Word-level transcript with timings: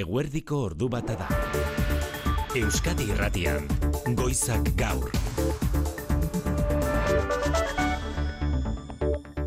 Eguerdiko 0.00 0.58
ordu 0.64 0.86
bata 0.88 1.12
da. 1.20 1.26
Euskadi 2.56 3.10
Irratian, 3.12 3.66
Goizak 4.16 4.70
Gaur. 4.72 5.10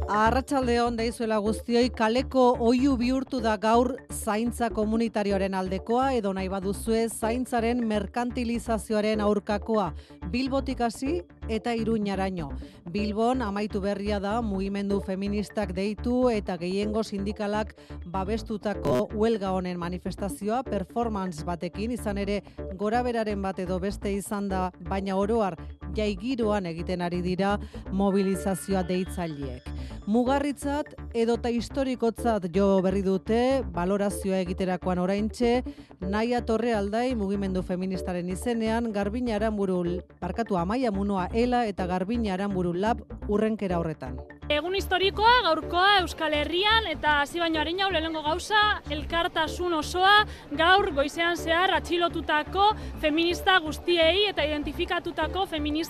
Arratsaldeon 0.06 1.00
daizuela 1.00 1.40
guztioi 1.42 1.90
kaleko 1.90 2.44
oihu 2.60 2.94
bihurtu 3.02 3.42
da 3.42 3.56
gaur 3.58 3.96
zaintza 4.26 4.72
komunitarioaren 4.74 5.54
aldekoa 5.54 6.06
edo 6.18 6.32
nahi 6.34 6.48
baduzue 6.50 7.04
zaintzaren 7.10 7.84
merkantilizazioaren 7.86 9.22
aurkakoa 9.22 9.92
Bilbotik 10.34 10.82
hasi 10.82 11.22
eta 11.48 11.76
Iruñaraino. 11.78 12.50
Bilbon 12.92 13.44
amaitu 13.46 13.82
berria 13.84 14.18
da 14.20 14.40
mugimendu 14.42 14.98
feministak 15.06 15.76
deitu 15.78 16.30
eta 16.34 16.58
gehiengo 16.58 17.04
sindikalak 17.04 17.76
babestutako 18.12 18.98
huelga 19.14 19.54
honen 19.54 19.78
manifestazioa 19.78 20.64
performance 20.64 21.46
batekin 21.46 21.94
izan 21.94 22.18
ere 22.18 22.42
goraberaren 22.82 23.42
bat 23.46 23.60
edo 23.62 23.80
beste 23.80 24.12
izan 24.12 24.50
da 24.50 24.72
baina 24.90 25.16
oroar 25.22 25.60
jaigiroan 25.96 26.66
egiten 26.66 27.02
ari 27.02 27.22
dira 27.26 27.58
mobilizazioa 27.92 28.84
deitzaileek. 28.84 29.72
Mugarritzat 30.06 30.92
edota 31.18 31.50
historikotzat 31.50 32.52
jo 32.54 32.68
berri 32.86 33.02
dute 33.02 33.64
balorazioa 33.74 34.38
egiterakoan 34.44 35.00
oraintxe 35.02 35.64
Naia 36.06 36.44
Torre 36.46 36.76
Aldai 36.78 37.16
mugimendu 37.18 37.64
feministaren 37.66 38.30
izenean 38.30 38.92
Garbina 38.94 39.36
Aranburu 39.40 40.02
parkatu 40.20 40.58
Amaia 40.58 40.92
Munoa 40.92 41.28
Ela 41.34 41.66
eta 41.66 41.88
Garbina 41.88 42.34
Aranburu 42.34 42.74
Lab 42.74 43.02
urrenkera 43.28 43.80
horretan. 43.80 44.20
Egun 44.46 44.76
historikoa, 44.78 45.42
gaurkoa 45.42 46.02
Euskal 46.04 46.34
Herrian 46.38 46.86
eta 46.86 47.22
hasi 47.24 47.40
baino 47.42 47.58
arina 47.60 47.88
lehenengo 47.90 48.22
gauza, 48.22 48.84
elkartasun 48.94 49.74
osoa 49.74 50.28
gaur 50.52 50.92
goizean 50.94 51.34
zehar 51.36 51.74
atxilotutako 51.74 52.76
feminista 53.02 53.58
guztiei 53.60 54.28
eta 54.30 54.46
identifikatutako 54.46 55.48
feminista 55.50 55.85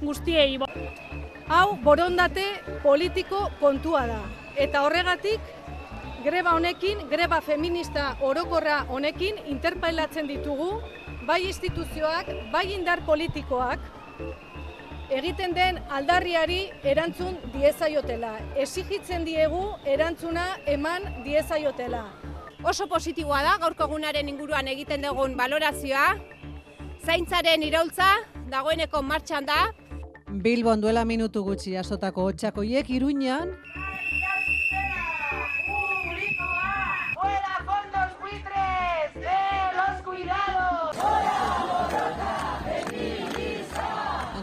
guztiei. 0.00 0.58
Hau 1.48 1.76
borondate 1.82 2.44
politiko 2.82 3.50
kontua 3.60 4.06
da. 4.06 4.20
Eta 4.56 4.82
horregatik, 4.82 5.40
greba 6.24 6.54
honekin, 6.56 7.08
greba 7.10 7.40
feminista 7.40 8.16
orokorra 8.20 8.84
honekin, 8.88 9.38
interpailatzen 9.46 10.26
ditugu, 10.26 10.80
bai 11.26 11.42
instituzioak, 11.46 12.26
bai 12.52 12.72
indar 12.74 13.04
politikoak, 13.06 13.78
egiten 15.10 15.54
den 15.54 15.78
aldarriari 15.90 16.70
erantzun 16.82 17.36
diezaiotela. 17.52 18.32
Exigitzen 18.56 19.24
diegu 19.24 19.62
erantzuna 19.86 20.56
eman 20.66 21.06
diezaiotela. 21.24 22.06
Oso 22.66 22.88
positiboa 22.90 23.42
da, 23.44 23.56
gaurko 23.62 23.86
egunaren 23.86 24.28
inguruan 24.28 24.66
egiten 24.72 25.04
dugun 25.06 25.36
balorazioa. 25.38 26.16
Zaintzaren 27.06 27.62
iraultza, 27.62 28.06
dagoeneko 28.50 28.98
martxan 29.06 29.46
da, 29.46 29.68
Bilbon 30.42 30.80
duela 30.82 31.04
minutu 31.06 31.44
gutxi 31.46 31.76
jasotako 31.76 32.24
hotxakoiek 32.26 32.88
Iruñan. 32.90 33.52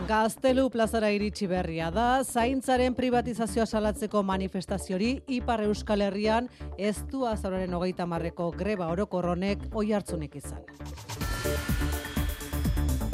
Gaztelu 0.07 0.69
plazara 0.69 1.09
iritsi 1.11 1.47
berria 1.51 1.89
da, 1.91 2.07
zaintzaren 2.23 2.95
privatizazioa 2.95 3.65
salatzeko 3.65 4.23
manifestaziori 4.23 5.17
Ipar 5.27 5.65
Euskal 5.67 6.05
Herrian 6.07 6.47
ez 6.77 6.95
du 7.11 7.25
azararen 7.27 7.73
hogeita 7.73 8.07
marreko 8.07 8.51
greba 8.55 8.87
orokorronek 8.95 9.67
oi 9.73 9.91
hartzunik 9.91 10.39
izan. 10.39 10.63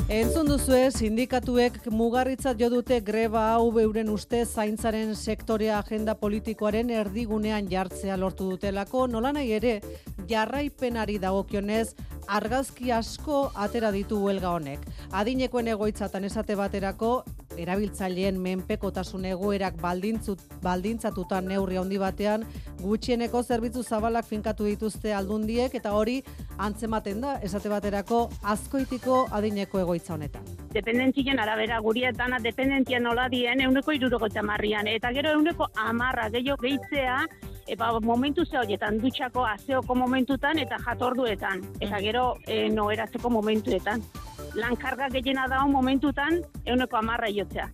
Entzun 0.09 0.47
duzue, 0.49 0.87
sindikatuek 0.89 1.75
mugarritzat 1.93 2.57
jo 2.57 2.71
dute 2.73 2.97
greba 3.05 3.43
hau 3.51 3.67
beuren 3.75 4.07
uste 4.09 4.39
zaintzaren 4.41 5.11
sektorea 5.13 5.75
agenda 5.77 6.15
politikoaren 6.17 6.89
erdigunean 6.89 7.67
jartzea 7.69 8.17
lortu 8.17 8.47
dutelako, 8.49 9.03
nola 9.05 9.29
nahi 9.37 9.51
ere, 9.59 9.75
jarraipenari 10.31 11.19
dagokionez, 11.21 11.93
argazki 12.29 12.91
asko 12.93 13.49
atera 13.55 13.91
ditu 13.91 14.19
huelga 14.21 14.53
honek. 14.53 14.85
Adinekoen 15.19 15.71
egoitzatan 15.73 16.27
esate 16.29 16.55
baterako, 16.59 17.11
erabiltzaileen 17.59 18.37
menpekotasun 18.39 19.25
egoerak 19.31 19.79
baldintzut, 19.81 20.41
baldintzatuta 20.63 21.41
neurri 21.41 21.79
handi 21.81 21.97
batean 21.99 22.45
gutxieneko 22.83 23.41
zerbitzu 23.43 23.83
zabalak 23.83 24.27
finkatu 24.29 24.67
dituzte 24.69 25.13
aldundiek 25.13 25.75
eta 25.75 25.91
hori 25.97 26.19
antzematen 26.57 27.21
da 27.25 27.35
esate 27.49 27.71
baterako 27.73 28.21
azkoitiko 28.53 29.25
adineko 29.39 29.83
egoitza 29.83 30.15
honetan. 30.15 30.47
Dependentzien 30.73 31.39
arabera 31.39 31.79
gurietan 31.83 32.37
dependentzia 32.43 32.99
nola 32.99 33.27
dien 33.29 33.61
euneko 33.67 33.91
iruroko 33.97 34.29
marrian 34.43 34.87
eta 34.87 35.11
gero 35.11 35.31
euneko 35.35 35.67
amarra 35.75 36.29
gehiago 36.29 36.61
gehitzea 36.61 37.23
Eba, 37.69 37.99
momentu 38.01 38.43
ze 38.45 38.57
horietan, 38.57 38.95
dutxako 38.97 39.43
azeoko 39.45 39.93
momentutan 39.95 40.57
eta 40.57 40.79
jatorduetan, 40.85 41.59
eta 41.85 41.99
gero 42.01 42.18
e, 42.47 42.67
noeratzeko 42.69 43.29
momentuetan 43.29 44.03
lankarga 44.55 45.09
gehiena 45.13 45.47
da 45.47 45.65
momentutan 45.67 46.41
euneko 46.65 46.97
amarra 46.97 47.29
jotzea. 47.29 47.69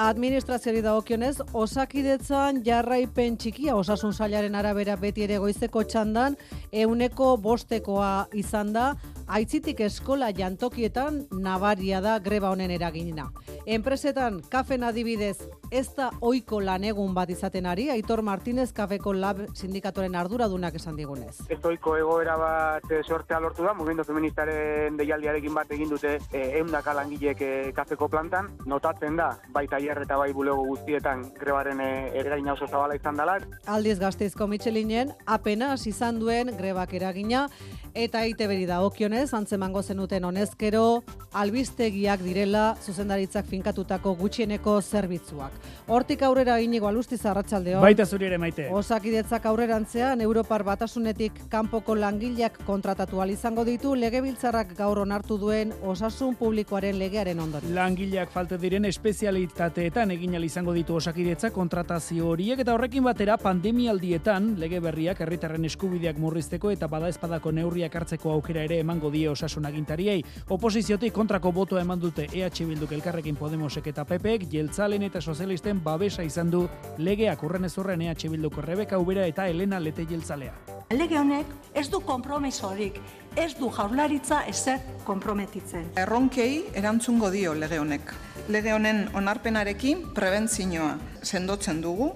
Administrazioari 0.00 0.80
dagokionez, 0.80 1.42
osakidetzan 1.52 2.62
jarraipen 2.64 3.34
txikia 3.36 3.74
osasun 3.76 4.14
sailaren 4.14 4.54
arabera 4.54 4.94
beti 4.96 5.26
ere 5.26 5.36
goizeko 5.42 5.82
txandan, 5.84 6.36
euneko 6.72 7.34
bostekoa 7.42 8.28
izan 8.32 8.72
da, 8.72 8.84
aitzitik 9.26 9.82
eskola 9.84 10.30
jantokietan 10.36 11.24
nabaria 11.42 12.00
da 12.00 12.18
greba 12.22 12.54
honen 12.54 12.70
eraginina. 12.70 13.28
Enpresetan, 13.66 14.40
kafen 14.48 14.84
adibidez, 14.84 15.36
ez 15.70 15.86
da 15.94 16.08
oiko 16.24 16.60
lan 16.64 16.84
egun 16.88 17.12
bat 17.14 17.28
izaten 17.30 17.66
ari, 17.68 17.90
Aitor 17.92 18.22
Martinez 18.24 18.70
kafeko 18.72 19.12
lab 19.12 19.42
sindikatoren 19.54 20.16
arduradunak 20.16 20.78
esan 20.80 20.96
digunez. 20.96 21.34
Ez 21.52 21.60
oiko 21.68 21.94
egoera 21.98 22.36
bat 22.40 22.88
eh, 22.90 23.02
sortea 23.04 23.40
lortu 23.40 23.66
da, 23.66 23.74
mugimendu 23.76 24.06
feministaren 24.08 24.96
deialdiarekin 24.96 25.54
bat 25.54 25.70
egin 25.76 25.92
dute 25.92 26.14
e, 26.16 26.20
eh, 26.32 26.46
eundaka 26.62 26.94
langilek 26.96 27.42
e, 27.44 27.50
kafeko 27.76 28.08
plantan, 28.08 28.48
notatzen 28.66 29.20
da, 29.20 29.28
bai 29.52 29.66
taier 29.68 30.00
eta 30.06 30.16
bai 30.16 30.32
bulego 30.32 30.64
guztietan 30.72 31.26
grebaren 31.38 31.80
ergaina 31.80 32.54
oso 32.56 32.66
zabala 32.66 32.96
izan 32.96 33.20
dela. 33.20 33.36
Aldiz 33.68 33.98
gazteizko 34.00 34.48
Michelinen, 34.48 35.12
apenas 35.26 35.86
izan 35.86 36.18
duen 36.18 36.54
grebak 36.56 36.96
eragina, 36.96 37.46
eta 37.94 38.24
ite 38.26 38.48
beri 38.48 38.66
da 38.66 38.80
okionez, 38.86 39.28
antzemango 39.36 39.82
zenuten 39.82 40.24
honezkero, 40.24 41.02
albistegiak 41.36 42.24
direla 42.24 42.74
zuzendaritzak 42.80 43.49
finkatutako 43.50 44.14
gutxieneko 44.20 44.78
zerbitzuak. 44.80 45.52
Hortik 45.88 46.22
aurrera 46.22 46.60
inigo 46.62 46.88
alusti 46.88 47.18
zarratxaldeo. 47.18 47.80
Baita 47.82 48.06
zuri 48.06 48.30
ere 48.30 48.38
maite. 48.38 48.68
Osakidetzak 48.70 49.46
aurrerantzean, 49.50 50.20
Europar 50.20 50.64
batasunetik 50.64 51.44
kanpoko 51.50 51.94
langileak 51.98 52.62
kontratatu 52.66 53.20
izango 53.30 53.64
ditu 53.64 53.94
legebiltzarrak 53.94 54.74
gaur 54.76 54.98
onartu 54.98 55.36
duen 55.38 55.72
osasun 55.82 56.34
publikoaren 56.36 56.98
legearen 56.98 57.40
ondoren. 57.40 57.74
Langileak 57.74 58.30
falte 58.30 58.58
diren 58.58 58.84
espezialitateetan 58.84 60.10
egin 60.10 60.34
izango 60.44 60.72
ditu 60.72 60.94
osakidetza 60.96 61.50
kontratazio 61.50 62.28
horiek 62.30 62.60
eta 62.60 62.74
horrekin 62.74 63.04
batera 63.04 63.36
pandemialdietan 63.36 64.54
lege 64.58 64.80
berriak 64.80 65.20
herritarren 65.20 65.64
eskubideak 65.64 66.18
murrizteko 66.18 66.70
eta 66.70 66.86
bada 66.86 67.08
espadako 67.08 67.52
neurriak 67.52 67.96
hartzeko 67.96 68.32
aukera 68.32 68.62
ere 68.62 68.78
emango 68.78 69.10
die 69.10 69.28
osasun 69.28 69.66
agintariei. 69.66 70.22
Oposiziotik 70.48 71.12
kontrako 71.12 71.52
botoa 71.52 71.80
eman 71.80 72.00
dute 72.00 72.28
EH 72.32 72.66
Bilduk 72.66 72.92
elkarrekin 72.92 73.36
Podemosek 73.40 73.86
eta 73.88 74.04
PPek, 74.04 74.44
jeltzalen 74.52 75.06
eta 75.06 75.20
sozialisten 75.24 75.78
babesa 75.80 76.22
izan 76.26 76.50
du 76.52 76.66
legeak 77.00 77.40
urren 77.46 77.64
ez 77.64 77.72
urren 77.80 78.02
EH 78.04 78.28
Bilduko 78.28 78.60
Rebeka 78.60 78.98
Ubera 79.00 79.24
eta 79.26 79.46
Elena 79.48 79.80
Lete 79.80 80.04
jeltzalea. 80.04 80.52
Lege 80.92 81.16
honek 81.16 81.46
ez 81.72 81.86
du 81.88 82.02
kompromisorik, 82.04 82.98
ez 83.38 83.54
du 83.56 83.70
jaurlaritza 83.72 84.42
ezer 84.50 84.82
komprometitzen. 85.06 85.92
Erronkei 86.02 86.66
erantzungo 86.76 87.30
dio 87.30 87.54
lege 87.54 87.78
honek. 87.80 88.12
Lege 88.52 88.74
honen 88.76 89.06
onarpenarekin 89.16 90.10
prebentzinoa 90.14 90.98
sendotzen 91.22 91.80
dugu, 91.80 92.12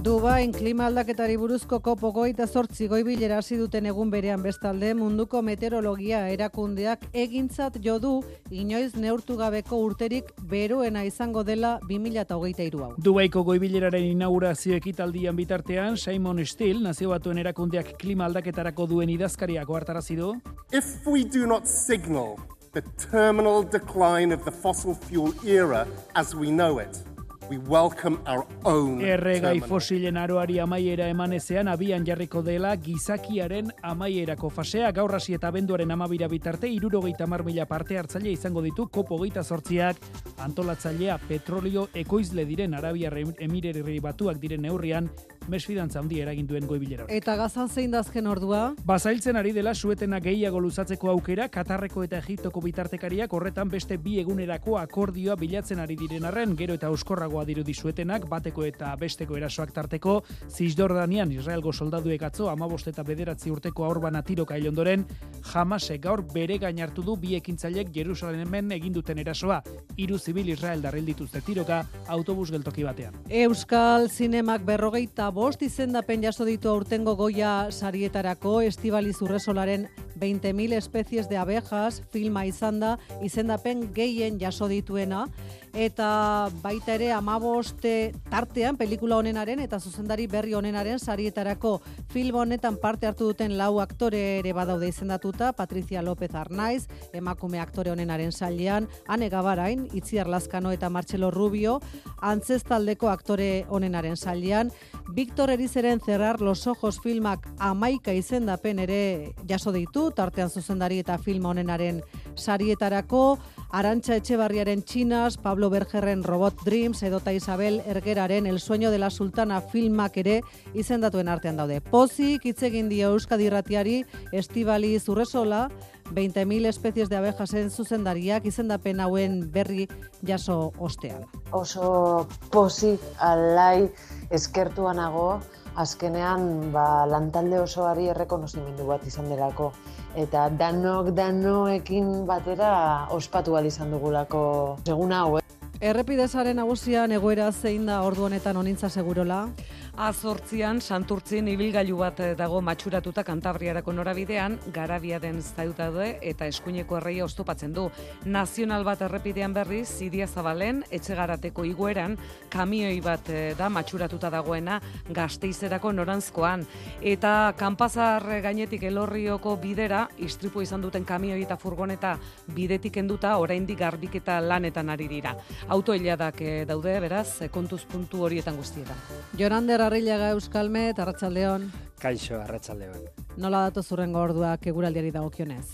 Dubain 0.00 0.52
klima 0.52 0.86
aldaketari 0.88 1.36
buruzko 1.36 1.78
kopoko 1.84 2.24
eta 2.26 2.46
zortzi 2.46 2.88
goibilera 2.88 3.36
hasi 3.38 3.58
duten 3.60 3.86
egun 3.86 4.10
berean 4.10 4.42
bestalde 4.42 4.94
munduko 4.96 5.42
meteorologia 5.44 6.22
erakundeak 6.32 7.04
egintzat 7.12 7.76
jo 7.84 7.98
du 8.00 8.12
inoiz 8.50 8.96
neurtu 8.96 9.36
gabeko 9.36 9.78
urterik 9.84 10.32
beroena 10.50 11.04
izango 11.04 11.44
dela 11.44 11.74
2023 11.90 12.80
hau. 12.82 12.90
Dubaiko 12.96 13.44
goibileraren 13.44 14.08
inaugurazio 14.14 14.74
ekitaldian 14.80 15.36
bitartean 15.36 15.96
Simon 16.00 16.40
Steele 16.46 16.82
nazio 16.82 17.12
batuen 17.12 17.38
erakundeak 17.44 17.94
klima 18.00 18.26
aldaketarako 18.30 18.88
duen 18.96 19.12
idazkariak 19.12 19.70
ohartarazi 19.70 20.16
du. 20.16 20.32
If 20.72 21.06
we 21.06 21.22
do 21.22 21.46
not 21.46 21.68
signal 21.68 22.38
the 22.72 22.82
terminal 22.96 23.62
decline 23.62 24.32
of 24.32 24.44
the 24.44 24.50
fossil 24.50 24.94
fuel 24.94 25.34
era 25.46 25.86
as 26.14 26.34
we 26.34 26.50
know 26.50 26.78
it, 26.80 27.11
we 27.52 27.58
welcome 27.68 28.18
our 28.24 28.46
own 28.64 29.02
Erregai 29.04 29.60
fosilen 29.60 30.16
aroari 30.16 30.56
amaiera 30.62 31.08
emanezean 31.12 31.68
abian 31.68 32.06
jarriko 32.06 32.40
dela 32.42 32.70
gizakiaren 32.80 33.68
amaierako 33.82 34.48
fasea. 34.48 34.88
Gaur 34.96 35.12
hasi 35.18 35.34
eta 35.36 35.50
abenduaren 35.52 35.90
amabira 35.92 36.30
bitarte 36.32 36.70
irurogeita 36.72 37.26
mar 37.28 37.44
mila 37.44 37.66
parte 37.68 37.98
hartzaile 38.00 38.32
izango 38.32 38.62
ditu 38.64 38.86
kopo 38.88 39.18
geita 39.20 39.44
sortziak 39.44 40.00
antolatzailea 40.46 41.18
petrolio 41.28 41.88
ekoizle 41.92 42.46
diren 42.48 42.72
Arabiar 42.74 43.18
Emirerri 43.20 44.00
batuak 44.00 44.40
diren 44.40 44.64
neurrian 44.64 45.10
mesfidantza 45.48 46.00
handi 46.00 46.20
eragin 46.20 46.46
duen 46.46 46.66
goibilera. 46.66 47.06
Eta 47.08 47.36
gazan 47.36 47.68
zein 47.68 47.90
da 47.90 48.00
azken 48.00 48.26
ordua? 48.26 48.74
Bazailtzen 48.86 49.36
ari 49.36 49.52
dela 49.52 49.74
suetena 49.74 50.20
gehiago 50.20 50.60
luzatzeko 50.60 51.10
aukera, 51.10 51.48
Katarreko 51.48 52.04
eta 52.06 52.18
Egiptoko 52.22 52.60
bitartekariak 52.60 53.32
horretan 53.32 53.70
beste 53.72 53.98
bi 53.98 54.18
egunerako 54.20 54.78
akordioa 54.78 55.36
bilatzen 55.36 55.80
ari 55.82 55.96
diren 55.96 56.26
arren, 56.28 56.54
gero 56.56 56.76
eta 56.78 56.90
euskorragoa 56.92 57.44
dirudi 57.48 57.74
suetenak, 57.74 58.28
bateko 58.28 58.64
eta 58.68 58.94
besteko 59.00 59.36
erasoak 59.36 59.72
tarteko, 59.72 60.20
Cisjordanian 60.48 61.32
Israelgo 61.32 61.72
soldaduek 61.72 62.22
atzo, 62.22 62.48
amabost 62.50 62.88
eta 62.92 63.02
bederatzi 63.02 63.50
urteko 63.50 63.86
aurbana 63.88 64.22
tiroka 64.22 64.56
hil 64.56 64.68
ondoren, 64.70 65.06
jamasek 65.52 66.02
gaur 66.06 66.22
bere 66.32 66.58
gain 66.62 66.80
hartu 66.82 67.02
du 67.02 67.16
bi 67.16 67.34
ekintzailek 67.38 67.90
Jerusalemen 67.94 68.72
egin 68.78 68.92
duten 68.94 69.18
erasoa, 69.18 69.62
hiru 69.96 70.18
zibil 70.18 70.52
Israel 70.54 70.82
darril 70.82 71.06
dituzte 71.06 71.42
tiroka 71.44 71.82
autobus 72.08 72.50
geltoki 72.52 72.86
batean. 72.86 73.16
Euskal 73.42 74.08
Zinemak 74.10 74.64
berrogeita 74.64 75.31
bost 75.32 75.62
izendapen 75.64 76.20
jaso 76.20 76.44
ditu 76.44 76.68
aurtengo 76.68 77.14
goia 77.16 77.70
sarietarako 77.72 78.58
Estibaliz 78.68 79.16
Urresolaren 79.24 79.86
20.000 80.20 80.76
espezies 80.76 81.28
de 81.30 81.38
abejas 81.40 82.02
filma 82.12 82.44
izan 82.44 82.80
da 82.82 82.98
izendapen 83.24 83.86
gehien 83.96 84.36
jaso 84.40 84.68
dituena 84.68 85.24
eta 85.74 86.50
baita 86.62 86.94
ere 86.94 87.12
amaboste 87.12 88.12
tartean 88.30 88.76
pelikula 88.76 89.16
honenaren 89.16 89.60
eta 89.64 89.78
zuzendari 89.80 90.26
berri 90.26 90.54
honenaren 90.54 90.98
sarietarako 90.98 91.80
film 92.12 92.36
honetan 92.36 92.76
parte 92.76 93.06
hartu 93.06 93.30
duten 93.30 93.56
lau 93.56 93.80
aktore 93.80 94.38
ere 94.38 94.52
badaude 94.52 94.88
izendatuta 94.88 95.52
Patricia 95.52 96.02
López 96.02 96.34
Arnaiz, 96.34 96.86
emakume 97.12 97.60
aktore 97.60 97.90
honenaren 97.90 98.32
sailean, 98.32 98.88
Ane 99.08 99.28
Gabarain, 99.30 99.88
Itziar 99.92 100.28
Lazkano 100.28 100.72
eta 100.72 100.90
Marcelo 100.90 101.30
Rubio, 101.30 101.80
antzestaldeko 102.20 103.08
aktore 103.08 103.64
honenaren 103.68 104.16
sailean, 104.16 104.70
Victor 105.14 105.50
Erizeren 105.50 106.00
Cerrar 106.00 106.40
Los 106.40 106.66
Ojos 106.66 107.00
filmak 107.00 107.48
amaika 107.58 108.12
izendapen 108.12 108.78
ere 108.78 109.32
jaso 109.48 109.72
ditu, 109.72 110.10
tartean 110.10 110.50
zuzendari 110.50 111.00
eta 111.00 111.18
film 111.18 111.46
honenaren 111.46 112.02
sarietarako, 112.36 113.38
Arantxa 113.72 114.18
Etxebarriaren 114.20 114.82
Txinas, 114.84 115.38
Pablo 115.40 115.70
Bergerren 115.72 116.22
Robot 116.24 116.58
Dreams, 116.66 117.02
edota 117.08 117.32
Isabel 117.32 117.80
Ergeraren 117.86 118.46
El 118.46 118.60
sueño 118.60 118.90
de 118.90 118.98
la 118.98 119.08
sultana 119.08 119.62
filmak 119.62 120.18
ere 120.20 120.42
izendatuen 120.74 121.30
artean 121.32 121.56
daude. 121.56 121.80
Pozik 121.80 122.44
hitz 122.44 122.60
egin 122.68 122.90
dio 122.92 123.14
Euskadi 123.16 123.48
Irratiari 123.48 124.02
Estibali 124.30 124.98
Zurresola, 125.00 125.70
20.000 126.10 126.66
espezies 126.66 127.08
de 127.08 127.16
abejasen 127.16 127.70
zuzendariak 127.70 128.46
izendapen 128.46 129.00
hauen 129.00 129.50
berri 129.52 129.88
jaso 130.26 130.72
ostean. 130.78 131.24
Oso 131.52 132.26
pozik 132.50 133.00
alai 133.18 133.90
eskertua 134.30 134.94
nago, 134.94 135.40
azkenean 135.76 136.72
ba, 136.72 137.06
lantalde 137.06 137.60
osoari 137.60 138.08
errekonozimendu 138.12 138.86
bat 138.86 139.06
izan 139.06 139.28
delako. 139.32 139.72
Eta 140.16 140.48
danok 140.50 141.14
danoekin 141.16 142.26
batera 142.28 143.06
ospatu 143.10 143.56
izan 143.64 143.90
dugulako 143.90 144.78
segun 144.84 145.12
hau, 145.12 145.38
eh? 145.38 145.42
Errepidezaren 145.82 146.56
nagusian 146.56 147.10
egoera 147.10 147.50
zein 147.50 147.86
da 147.86 148.02
ordu 148.02 148.24
honetan 148.24 148.56
onintza 148.56 148.88
segurola? 148.88 149.48
Azortzian, 149.92 150.78
santurtzin 150.80 151.50
ibilgailu 151.52 151.98
bat 152.00 152.20
eh, 152.24 152.30
dago 152.32 152.62
matxuratuta 152.64 153.20
kantabriarako 153.28 153.92
norabidean, 153.92 154.54
garabia 154.72 155.18
den 155.20 155.42
daude 155.76 156.18
eta 156.22 156.46
eskuineko 156.46 156.96
erreia 156.96 157.26
oztopatzen 157.26 157.74
du. 157.74 157.90
Nazional 158.24 158.84
bat 158.84 159.02
errepidean 159.02 159.52
berriz, 159.52 159.88
zidia 159.88 160.26
zabalen, 160.26 160.82
etxegarateko 160.90 161.64
igueran, 161.64 162.16
kamioi 162.48 163.02
bat 163.02 163.28
eh, 163.28 163.54
da 163.54 163.68
matxuratuta 163.68 164.30
dagoena 164.30 164.80
gazteizerako 165.10 165.92
norantzkoan. 165.92 166.64
Eta 167.02 167.52
kanpazar 167.58 168.24
gainetik 168.40 168.84
elorrioko 168.84 169.58
bidera, 169.60 170.08
istripu 170.16 170.62
izan 170.62 170.80
duten 170.80 171.04
kamioi 171.04 171.42
eta 171.42 171.58
furgoneta 171.58 172.16
bidetik 172.48 172.96
enduta, 172.96 173.36
oraindik 173.36 173.78
garbiketa 173.78 174.40
lanetan 174.40 174.88
ari 174.88 175.06
dira. 175.06 175.36
Autoiladak 175.68 176.40
eh, 176.40 176.64
daude, 176.64 176.98
beraz, 176.98 177.42
kontuz 177.52 177.84
puntu 177.84 178.24
horietan 178.24 178.56
guztietan. 178.56 178.96
Jorander 179.36 179.81
Arrillaga 179.86 180.30
Euskalmet, 180.36 180.98
Arratsaldeon. 180.98 181.70
Kaixo, 182.02 182.40
Arratsaldeon. 182.40 183.06
Nola 183.42 183.66
datu 183.68 183.82
zurrengo 183.82 184.20
orduak 184.20 184.66
eguraldiari 184.70 185.10
dagokionez? 185.14 185.66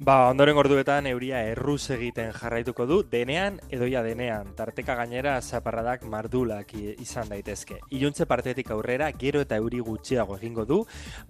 Ba, 0.00 0.30
ondoren 0.30 0.56
orduetan 0.56 1.06
euria 1.10 1.42
erruz 1.50 1.90
egiten 1.92 2.30
jarraituko 2.32 2.86
du, 2.88 3.00
denean 3.12 3.58
edoia 3.68 4.02
denean, 4.06 4.54
tarteka 4.56 4.94
gainera 4.96 5.34
zaparradak 5.42 6.06
mardulak 6.08 6.72
izan 6.74 7.28
daitezke. 7.28 7.80
Iluntze 7.90 8.24
partetik 8.30 8.70
aurrera, 8.70 9.10
gero 9.12 9.42
eta 9.44 9.58
euri 9.60 9.82
gutxiago 9.84 10.38
egingo 10.38 10.64
du, 10.64 10.80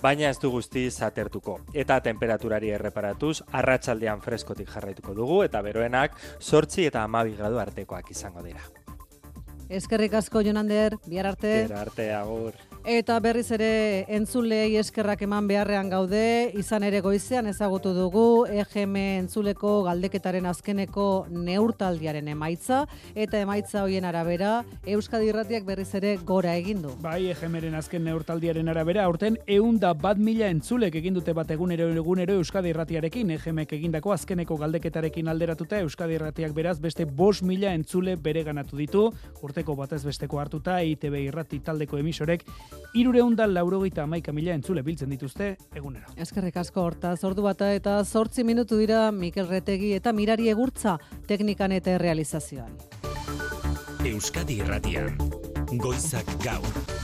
baina 0.03 0.31
ez 0.31 0.39
du 0.39 0.53
guzti 0.53 0.85
zatertuko. 0.91 1.59
Eta 1.75 1.99
temperaturari 2.05 2.71
erreparatuz, 2.77 3.41
arratsaldean 3.51 4.23
freskotik 4.23 4.71
jarraituko 4.71 5.17
dugu, 5.19 5.43
eta 5.49 5.63
beroenak 5.67 6.15
sortzi 6.39 6.87
eta 6.87 7.03
amabi 7.03 7.35
gradu 7.41 7.59
artekoak 7.59 8.13
izango 8.15 8.45
dira. 8.47 8.63
Eskerrik 9.71 10.15
asko 10.19 10.41
Jonander, 10.43 10.97
bihar 11.07 11.29
arte. 11.31 11.51
Bihar 11.69 11.87
arte, 11.87 12.13
agur. 12.13 12.57
Eta 12.81 13.19
berriz 13.21 13.51
ere 13.53 14.07
entzulei 14.09 14.79
eskerrak 14.81 15.21
eman 15.27 15.45
beharrean 15.45 15.91
gaude, 15.93 16.51
izan 16.57 16.83
ere 16.83 17.03
goizean 17.05 17.45
ezagutu 17.51 17.91
dugu 17.93 18.47
EGM 18.49 18.95
entzuleko 18.97 19.83
galdeketaren 19.85 20.47
azkeneko 20.49 21.27
neurtaldiaren 21.29 22.31
emaitza, 22.33 22.87
eta 23.15 23.43
emaitza 23.45 23.83
hoien 23.85 24.07
arabera, 24.09 24.65
Euskadi 24.87 25.29
Irratiak 25.29 25.67
berriz 25.69 25.91
ere 25.95 26.15
gora 26.25 26.55
egin 26.57 26.81
du. 26.87 26.95
Bai, 27.05 27.29
EGMren 27.35 27.77
azken 27.77 28.05
neurtaldiaren 28.09 28.73
arabera, 28.73 29.05
aurten 29.05 29.37
eunda 29.47 29.93
bat 29.93 30.17
mila 30.17 30.49
entzulek 30.49 30.97
egin 31.03 31.21
dute 31.21 31.37
bat 31.37 31.51
egunero 31.53 31.91
egunero 31.93 32.39
Euskadi 32.41 32.73
Irratiarekin, 32.73 33.35
EGMek 33.37 33.77
egindako 33.77 34.17
azkeneko 34.17 34.57
galdeketarekin 34.57 35.29
alderatuta, 35.29 35.83
Euskadi 35.85 36.17
Irratiak 36.17 36.57
beraz 36.57 36.79
beste 36.81 37.05
bos 37.05 37.43
mila 37.43 37.75
entzule 37.77 38.17
bere 38.17 38.43
ganatu 38.49 38.81
ditu, 38.81 39.07
urteko 39.43 39.77
batez 39.77 40.01
besteko 40.09 40.41
hartuta, 40.41 40.81
ITB 40.81 41.21
Irrati 41.27 41.61
taldeko 41.61 42.01
emisorek, 42.01 42.49
irureunda 42.95 43.47
laurogeita 43.47 44.05
amaika 44.05 44.33
mila 44.33 44.55
entzule 44.55 44.83
biltzen 44.83 45.11
dituzte 45.11 45.57
egunero. 45.75 46.13
Eskerrik 46.17 46.57
asko 46.57 46.83
hortaz, 46.83 47.19
ordu 47.25 47.43
bata 47.47 47.73
eta 47.75 47.99
zortzi 48.05 48.45
minutu 48.45 48.79
dira 48.79 49.11
Mikel 49.13 49.49
Retegi 49.49 49.93
eta 49.95 50.13
Mirari 50.13 50.49
Egurtza 50.51 50.99
teknikan 51.29 51.73
eta 51.73 51.99
realizazioan. 51.99 52.75
Euskadi 54.05 54.59
Irratian, 54.65 55.17
Goizak 55.79 56.27
Gaur. 56.43 57.01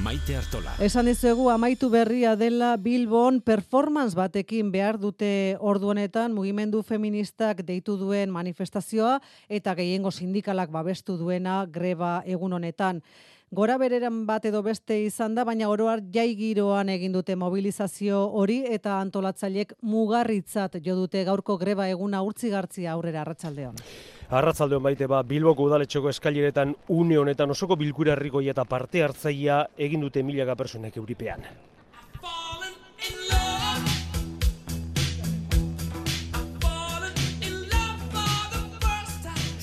Maite 0.00 0.32
Artola. 0.36 0.72
Esan 0.80 1.10
dizuegu 1.10 1.50
amaitu 1.52 1.90
berria 1.92 2.32
dela 2.36 2.76
Bilbon 2.80 3.42
performance 3.44 4.16
batekin 4.16 4.70
behar 4.72 4.96
dute 4.98 5.58
ordu 5.60 5.90
honetan 5.92 6.32
mugimendu 6.32 6.80
feministak 6.82 7.60
deitu 7.68 7.98
duen 8.00 8.32
manifestazioa 8.32 9.18
eta 9.48 9.74
gehiengo 9.76 10.10
sindikalak 10.10 10.72
babestu 10.72 11.18
duena 11.20 11.66
greba 11.68 12.22
egun 12.24 12.56
honetan. 12.56 13.02
Gora 13.50 13.74
bereran 13.82 14.28
bat 14.28 14.44
edo 14.46 14.60
beste 14.62 14.94
izan 15.02 15.32
da, 15.34 15.42
baina 15.42 15.66
oroar 15.72 15.98
jai 16.14 16.36
giroan 16.38 16.86
egin 16.92 17.10
dute 17.16 17.34
mobilizazio 17.34 18.20
hori 18.38 18.60
eta 18.76 19.00
antolatzailek 19.02 19.72
mugarritzat 19.82 20.76
jo 20.84 20.94
dute 20.94 21.24
gaurko 21.26 21.56
greba 21.58 21.88
eguna 21.90 22.20
urtzigartzia 22.22 22.92
aurrera 22.92 23.24
arratsaldeon. 23.24 23.82
Arratzaldeon 24.30 24.86
baite 24.86 25.10
ba, 25.10 25.24
Bilboko 25.26 25.66
udaletxoko 25.66 26.14
eskaileretan 26.14 26.76
une 26.94 27.18
honetan 27.18 27.50
osoko 27.50 27.74
bilkura 27.74 28.14
herrikoi 28.14 28.46
eta 28.54 28.62
parte 28.62 29.02
hartzaia 29.02 29.64
egin 29.76 30.06
dute 30.06 30.22
milaka 30.22 30.54
personek 30.54 31.02
euripean. 31.02 31.42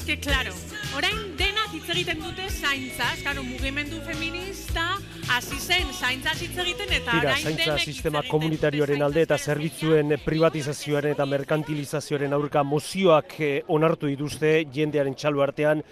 Que 0.07 0.19
claro, 0.19 0.51
hitz 1.87 1.95
egiten 1.95 2.19
dute 2.19 2.45
zaintza, 2.51 3.05
eskaro 3.15 3.43
mugimendu 3.47 4.01
feminista 4.03 4.97
hasi 5.31 5.55
zen 5.55 5.87
zaintza 5.93 6.33
hitz 6.35 6.57
egiten 6.59 6.91
eta 6.97 7.13
Tira, 7.15 7.35
zaintza 7.39 7.77
sistema 7.79 8.23
komunitarioaren 8.27 9.05
alde 9.05 9.23
eta 9.23 9.37
zerbitzuen 9.37 10.17
privatizazioaren 10.25 11.15
eta 11.15 11.25
merkantilizazioaren 11.31 12.35
aurka 12.35 12.63
mozioak 12.67 13.37
eh, 13.39 13.53
onartu 13.71 14.11
dituzte 14.11 14.51
jendearen 14.73 15.15
txalo 15.15 15.45
artean 15.45 15.83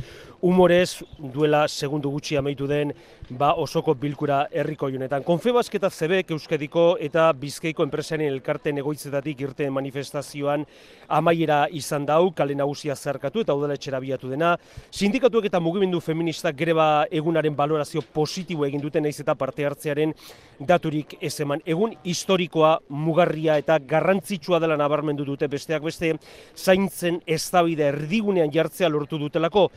humorez 0.45 1.01
duela 1.17 1.65
segundu 1.67 2.11
gutxi 2.13 2.37
amaitu 2.37 2.67
den 2.69 2.91
ba 3.29 3.55
osoko 3.57 3.95
bilkura 3.97 4.43
herriko 4.53 4.85
honetan. 4.85 5.23
Konfebasket 5.25 5.81
eta 5.81 5.89
Zebek 5.89 6.29
Euskadiko 6.35 6.83
eta 7.01 7.31
Bizkaiko 7.33 7.83
enpresaren 7.83 8.29
elkarten 8.29 8.77
egoitzetatik 8.77 9.41
irten 9.41 9.73
manifestazioan 9.73 10.65
amaiera 11.09 11.65
izan 11.71 12.05
dau, 12.05 12.29
kale 12.31 12.53
nagusia 12.55 12.95
zerkatu 12.95 13.41
eta 13.41 13.55
udaletxera 13.57 13.99
biatu 13.99 14.29
dena. 14.29 14.55
Sindikatuek 14.91 15.47
eta 15.49 15.59
mugimendu 15.59 15.99
feministak 15.99 16.55
greba 16.55 17.07
egunaren 17.09 17.55
balorazio 17.55 18.03
positibo 18.13 18.65
egin 18.69 18.83
duten 18.83 19.03
naiz 19.03 19.19
eta 19.19 19.33
parte 19.35 19.65
hartzearen 19.65 20.13
daturik 20.59 21.17
ez 21.21 21.33
eman. 21.41 21.63
Egun 21.65 21.97
historikoa 22.03 22.77
mugarria 22.89 23.57
eta 23.57 23.79
garrantzitsua 23.79 24.61
dela 24.61 24.77
nabarmendu 24.77 25.25
dute 25.25 25.49
besteak 25.49 25.83
beste 25.89 26.13
zaintzen 26.55 27.19
eztabaida 27.25 27.89
erdigunean 27.95 28.53
jartzea 28.53 28.89
lortu 28.93 29.17
dutelako 29.17 29.71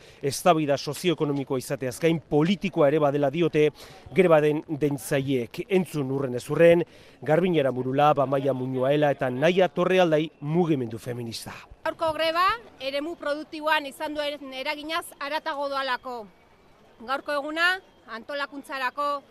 eztabaida 0.59 0.77
sozioekonomikoa 0.77 1.57
izateaz 1.59 1.99
gain 1.99 2.19
politikoa 2.19 2.87
ere 2.87 2.99
badela 2.99 3.29
diote 3.31 3.71
greba 4.13 4.41
den 4.41 4.63
dentzaiek. 4.67 5.65
Entzun 5.69 6.11
urren 6.11 6.35
ezurren, 6.35 6.83
Garbinera 7.21 7.71
Murula, 7.71 8.13
Bamaia 8.13 8.53
Muñoaela 8.53 9.11
eta 9.11 9.29
Naia 9.29 9.69
Torrealdai 9.69 10.31
mugimendu 10.41 10.97
feminista. 10.99 11.53
Gaurko 11.85 12.13
greba, 12.13 12.45
eremu 12.79 13.15
produktiboan 13.15 13.85
izan 13.85 14.13
duen 14.13 14.53
eraginaz 14.53 15.05
aratago 15.19 15.69
doalako. 15.69 16.27
Gaurko 17.07 17.31
eguna, 17.31 17.79
antolakuntzarako, 18.07 19.21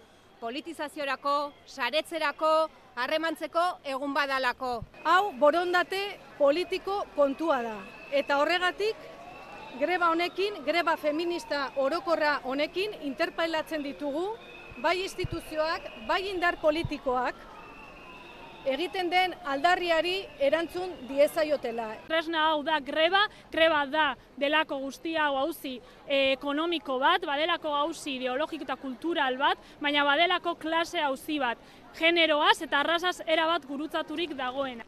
politizaziorako, 0.40 1.52
saretzerako, 1.66 2.70
harremantzeko 2.97 3.80
egun 3.85 4.14
badalako. 4.14 4.82
Hau 5.04 5.32
borondate 5.38 6.18
politiko 6.38 7.04
kontua 7.14 7.62
da. 7.62 7.76
Eta 8.11 8.38
horregatik, 8.40 8.97
greba 9.76 10.10
honekin, 10.10 10.62
greba 10.64 10.96
feminista 10.96 11.68
orokorra 11.76 12.40
honekin, 12.44 12.94
interpailatzen 13.02 13.82
ditugu, 13.82 14.25
bai 14.82 15.02
instituzioak, 15.02 15.87
bai 16.08 16.22
indar 16.30 16.56
politikoak, 16.62 17.37
egiten 18.68 19.08
den 19.10 19.34
aldarriari 19.48 20.16
erantzun 20.44 20.90
diezaiotela. 21.08 21.88
Tresna 22.08 22.48
hau 22.50 22.62
da 22.66 22.80
greba, 22.84 23.22
greba 23.52 23.84
da 23.87 24.08
delako 24.37 24.80
guztia 24.82 25.28
hau 25.28 25.38
hauzi 25.44 25.78
ekonomiko 26.06 26.98
bat, 26.98 27.25
badelako 27.25 27.72
hauzi 27.75 28.16
ideologiko 28.18 28.66
eta 28.68 28.76
kultural 28.76 29.38
bat, 29.40 29.58
baina 29.80 30.04
badelako 30.04 30.56
klase 30.60 31.00
hauzi 31.00 31.38
bat, 31.38 31.58
generoaz 31.98 32.60
eta 32.62 32.80
arrasaz 32.80 33.20
erabat 33.26 33.66
gurutzaturik 33.66 34.37
dagoena. 34.37 34.84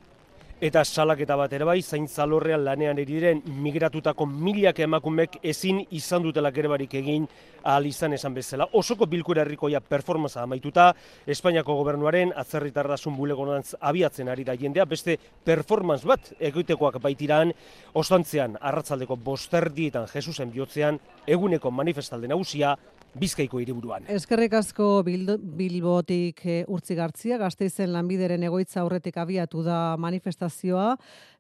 Eta 0.61 0.83
salaketa 0.85 1.38
bat 1.40 1.52
ere 1.57 1.64
bai, 1.64 1.79
zaintza 1.81 2.26
lorrean 2.29 2.61
lanean 2.61 2.99
eriren 3.00 3.38
migratutako 3.64 4.26
milak 4.29 4.83
emakumek 4.85 5.38
ezin 5.40 5.79
izan 5.97 6.21
dutela 6.26 6.50
gerebarik 6.52 6.99
egin 7.00 7.25
ahal 7.62 7.87
izan 7.88 8.12
esan 8.12 8.37
bezala. 8.37 8.67
Osoko 8.76 9.09
bilkura 9.09 9.40
herrikoia 9.40 9.81
performanza 9.81 10.43
amaituta, 10.43 10.90
Espainiako 11.25 11.79
gobernuaren 11.79 12.35
atzerritarrasun 12.37 13.17
bulegonantz 13.17 13.73
abiatzen 13.81 14.29
ari 14.29 14.45
da 14.45 14.52
jendea, 14.52 14.85
beste 14.85 15.17
performance 15.45 16.05
bat 16.05 16.35
egitekoak 16.38 17.00
baitiran, 17.00 17.55
ostantzean 17.97 18.61
arratzaldeko 18.61 19.17
bosterdietan 19.17 20.12
Jesusen 20.12 20.52
bihotzean, 20.52 21.00
eguneko 21.25 21.73
manifestalde 21.73 22.29
nagusia, 22.29 22.76
Bizkaiko 23.19 23.59
hiriburuan. 23.59 24.05
Eskerrik 24.12 24.52
asko 24.55 25.02
Bilbotik 25.02 26.45
e, 26.47 26.61
urtzi 26.71 26.95
gartzia, 26.95 27.38
gazteizen 27.43 27.90
lanbideren 27.90 28.45
egoitza 28.47 28.81
aurretik 28.85 29.17
abiatu 29.19 29.64
da 29.67 29.97
manifestazioa. 29.99 30.93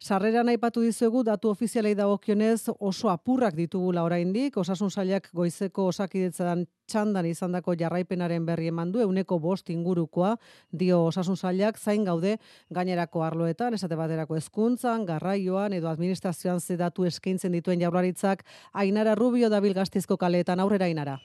Sarreran 0.02 0.50
aipatu 0.50 0.82
dizuegu, 0.82 1.22
datu 1.22 1.52
ofizialei 1.54 1.94
dagokionez 1.94 2.72
oso 2.74 3.10
apurrak 3.12 3.54
ditugula 3.54 4.02
oraindik, 4.02 4.56
osasun 4.58 4.90
sailak 4.90 5.28
goizeko 5.32 5.86
osakidetzan 5.92 6.66
txandan 6.90 7.28
izandako 7.30 7.76
jarraipenaren 7.78 8.46
berri 8.48 8.66
eman 8.72 8.90
du, 8.90 8.98
euneko 9.04 9.38
bost 9.38 9.70
ingurukoa, 9.70 10.34
dio 10.72 11.04
osasun 11.06 11.38
sailak 11.38 11.78
zain 11.78 12.04
gaude 12.04 12.36
gainerako 12.74 13.22
arloetan, 13.22 13.78
esate 13.78 13.94
baterako 14.00 14.40
hezkuntzan, 14.40 15.06
garraioan 15.06 15.76
edo 15.78 15.88
administrazioan 15.92 16.58
zedatu 16.58 17.06
eskaintzen 17.06 17.54
dituen 17.54 17.80
jaurlaritzak, 17.80 18.42
Ainara 18.72 19.14
Rubio 19.14 19.52
dabil 19.54 19.76
gaztizko 19.76 20.18
kaleetan 20.18 20.58
aurrera 20.58 20.90
Ainara. 20.90 21.20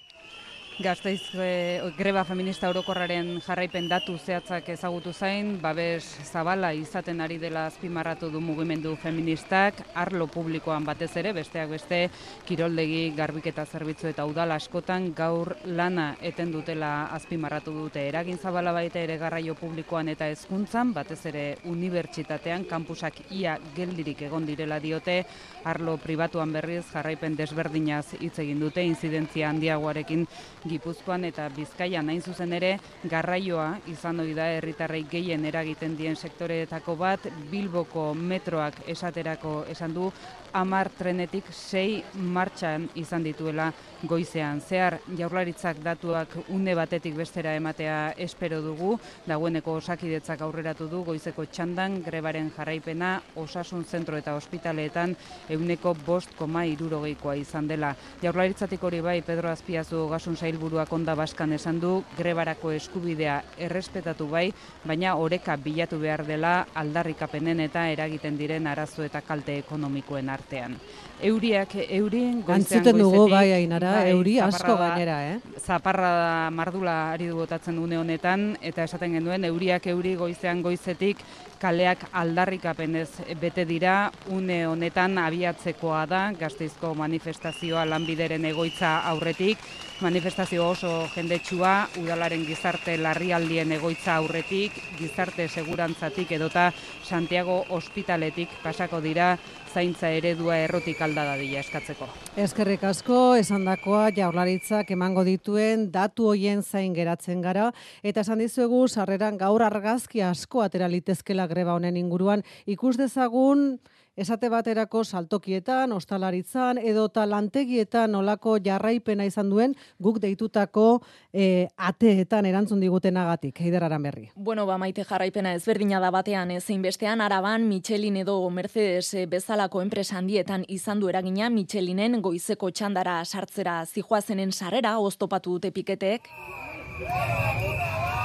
Gazteiz 0.78 1.32
e, 1.40 1.80
greba 1.96 2.26
feminista 2.28 2.68
orokorraren 2.68 3.38
jarraipen 3.40 3.86
datu 3.88 4.18
zehatzak 4.20 4.68
ezagutu 4.74 5.14
zain, 5.16 5.54
babes 5.64 6.04
zabala 6.28 6.74
izaten 6.76 7.22
ari 7.24 7.38
dela 7.40 7.62
azpimarratu 7.70 8.28
du 8.30 8.42
mugimendu 8.44 8.92
feministak, 9.00 9.80
arlo 9.96 10.28
publikoan 10.28 10.84
batez 10.84 11.14
ere, 11.22 11.32
besteak 11.32 11.70
beste, 11.72 12.00
kiroldegi, 12.44 13.14
garbiketa 13.16 13.64
zerbitzu 13.64 14.10
eta 14.10 14.26
udal 14.28 14.52
askotan 14.52 15.14
gaur 15.16 15.54
lana 15.64 16.18
eten 16.20 16.52
dutela 16.52 17.06
azpimarratu 17.16 17.72
dute. 17.72 18.04
Eragin 18.10 18.36
zabala 18.38 18.76
baita 18.76 19.00
ere 19.00 19.16
garraio 19.18 19.56
publikoan 19.56 20.12
eta 20.12 20.28
hezkuntzan 20.28 20.92
batez 20.92 21.22
ere 21.32 21.46
unibertsitatean, 21.72 22.68
kampusak 22.68 23.24
ia 23.32 23.56
geldirik 23.78 24.26
egon 24.28 24.44
direla 24.44 24.82
diote, 24.84 25.22
arlo 25.64 25.96
pribatuan 26.04 26.52
berriz 26.52 26.84
jarraipen 26.92 27.40
desberdinaz 27.40 28.20
hitz 28.20 28.36
egin 28.44 28.60
dute, 28.60 28.84
inzidentzia 28.84 29.56
handiagoarekin 29.56 30.28
Gipuzkoan 30.66 31.26
eta 31.30 31.48
Bizkaian. 31.56 32.10
Hain 32.10 32.22
zuzen 32.22 32.54
ere 32.58 32.76
garraioa 33.10 33.68
izan 33.92 34.20
ohi 34.24 34.34
da 34.38 34.48
herritarrei 34.58 35.04
gehien 35.12 35.46
eragiten 35.46 35.98
dien 35.98 36.16
sektoreetako 36.16 36.96
bat. 37.00 37.28
Bilboko 37.52 38.14
metroak 38.14 38.82
esaterako 38.96 39.64
esan 39.70 39.94
du 39.94 40.12
amar 40.56 40.88
trenetik 40.96 41.50
sei 41.52 42.00
martxan 42.16 42.88
izan 42.96 43.24
dituela 43.26 43.68
goizean. 44.08 44.62
Zehar 44.64 45.00
jaurlaritzak 45.18 45.82
datuak 45.84 46.32
une 46.54 46.76
batetik 46.78 47.16
bestera 47.18 47.56
ematea 47.58 48.14
espero 48.26 48.62
dugu, 48.64 48.94
dagoeneko 49.28 49.74
osakidetzak 49.82 50.42
aurreratu 50.46 50.88
du 50.88 51.02
goizeko 51.04 51.46
txandan 51.52 51.98
grebaren 52.06 52.52
jarraipena 52.56 53.18
osasun 53.36 53.84
zentro 53.84 54.16
eta 54.18 54.36
ospitaleetan 54.40 55.16
euneko 55.50 55.96
bost 56.06 56.32
koma 56.40 56.64
irurogeikoa 56.72 57.36
izan 57.42 57.68
dela. 57.68 57.92
Jaurlaritzatik 58.24 58.84
hori 58.84 59.02
bai 59.04 59.18
Pedro 59.28 59.52
Azpiazu 59.52 60.06
gasun 60.12 60.38
sailburuak 60.38 60.94
onda 60.94 61.18
baskan 61.20 61.54
esan 61.58 61.82
du 61.84 61.98
grebarako 62.18 62.72
eskubidea 62.78 63.42
errespetatu 63.58 64.30
bai, 64.32 64.48
baina 64.86 65.18
oreka 65.20 65.58
bilatu 65.58 66.00
behar 66.00 66.24
dela 66.26 66.56
aldarrikapenen 66.76 67.66
eta 67.68 67.90
eragiten 67.92 68.38
diren 68.40 68.68
arazo 68.72 69.04
eta 69.04 69.22
kalte 69.26 69.60
ekonomikoen 69.66 70.30
arte 70.30 70.45
artean. 70.46 70.80
Euriak, 71.26 71.72
eurien 71.90 72.42
goizean 72.46 73.00
dugu 73.00 73.24
bai 73.32 73.48
ainara, 73.56 73.96
bai, 73.98 74.10
euri 74.14 74.36
asko 74.46 74.76
gainera, 74.78 75.18
eh? 75.32 75.40
Zaparra 75.58 76.12
da 76.20 76.52
mardula 76.54 76.94
ari 77.16 77.32
du 77.32 77.40
botatzen 77.40 77.80
dune 77.80 77.98
honetan, 77.98 78.52
eta 78.62 78.86
esaten 78.86 79.18
genuen, 79.18 79.48
euriak 79.50 79.88
euri 79.90 80.14
goizean 80.20 80.62
goizetik 80.62 81.24
kaleak 81.62 82.04
aldarrikapenez 82.14 83.10
bete 83.42 83.66
dira, 83.66 84.12
une 84.30 84.66
honetan 84.70 85.18
abiatzekoa 85.18 86.04
da, 86.06 86.22
gazteizko 86.38 86.94
manifestazioa 87.00 87.88
lanbideren 87.90 88.46
egoitza 88.46 89.00
aurretik, 89.10 89.58
manifestazio 90.06 90.70
oso 90.70 90.92
jendetsua, 91.16 91.88
udalaren 92.04 92.46
gizarte 92.46 92.98
larrialdien 93.02 93.72
egoitza 93.80 94.20
aurretik, 94.20 94.78
gizarte 95.00 95.48
segurantzatik 95.48 96.36
edota 96.38 96.72
Santiago 97.06 97.64
ospitaletik 97.74 98.60
pasako 98.62 99.02
dira, 99.02 99.36
zaintza 99.76 100.12
eredua 100.16 100.60
errotik 100.64 101.02
alda 101.16 101.32
dadila 101.32 101.62
eskatzeko. 101.64 102.08
Eskerrik 102.44 102.84
asko, 102.84 103.18
esandakoa 103.40 104.10
jaurlaritzak 104.16 104.90
emango 104.92 105.24
dituen 105.24 105.88
datu 105.94 106.28
hoien 106.34 106.60
zain 106.64 106.92
geratzen 106.96 107.40
gara, 107.42 107.70
eta 108.04 108.26
esan 108.26 108.44
dizuegu 108.44 108.82
sarreran 108.90 109.38
gaur 109.40 109.64
argazki 109.64 110.22
asko 110.26 110.66
atera 110.66 110.90
litezkela 110.92 111.48
greba 111.48 111.78
honen 111.78 111.96
inguruan, 111.96 112.44
ikus 112.68 112.98
dezagun 113.00 113.78
esate 114.16 114.50
baterako 114.50 115.04
saltokietan, 115.04 115.92
ostalaritzan, 115.92 116.78
edo 116.78 117.10
lantegietan 117.26 118.16
olako 118.16 118.58
jarraipena 118.64 119.26
izan 119.26 119.50
duen, 119.50 119.76
guk 120.00 120.20
deitutako 120.20 121.02
e, 121.34 121.68
ateetan 121.78 122.46
erantzun 122.46 122.80
digutenagatik, 122.80 123.60
heider 123.60 123.84
berri. 124.00 124.30
Bueno, 124.36 124.66
ba, 124.66 124.78
maite 124.78 125.04
jarraipena 125.04 125.54
ezberdina 125.54 126.00
da 126.00 126.12
batean, 126.12 126.52
ezin 126.52 126.82
bestean, 126.82 127.22
araban, 127.22 127.68
Michelin 127.68 128.18
edo 128.18 128.50
Mercedes 128.50 129.14
eh, 129.14 129.26
bezalako 129.26 129.82
enpresa 129.82 130.18
handietan 130.18 130.66
izan 130.68 131.00
du 131.00 131.10
eragina, 131.10 131.50
Michelinen 131.50 132.22
goizeko 132.22 132.72
txandara 132.72 133.24
sartzera 133.26 133.86
zijoazenen 133.86 134.52
sarrera, 134.52 134.98
oztopatu 135.00 135.58
dute 135.58 135.72
piketek. 135.72 136.30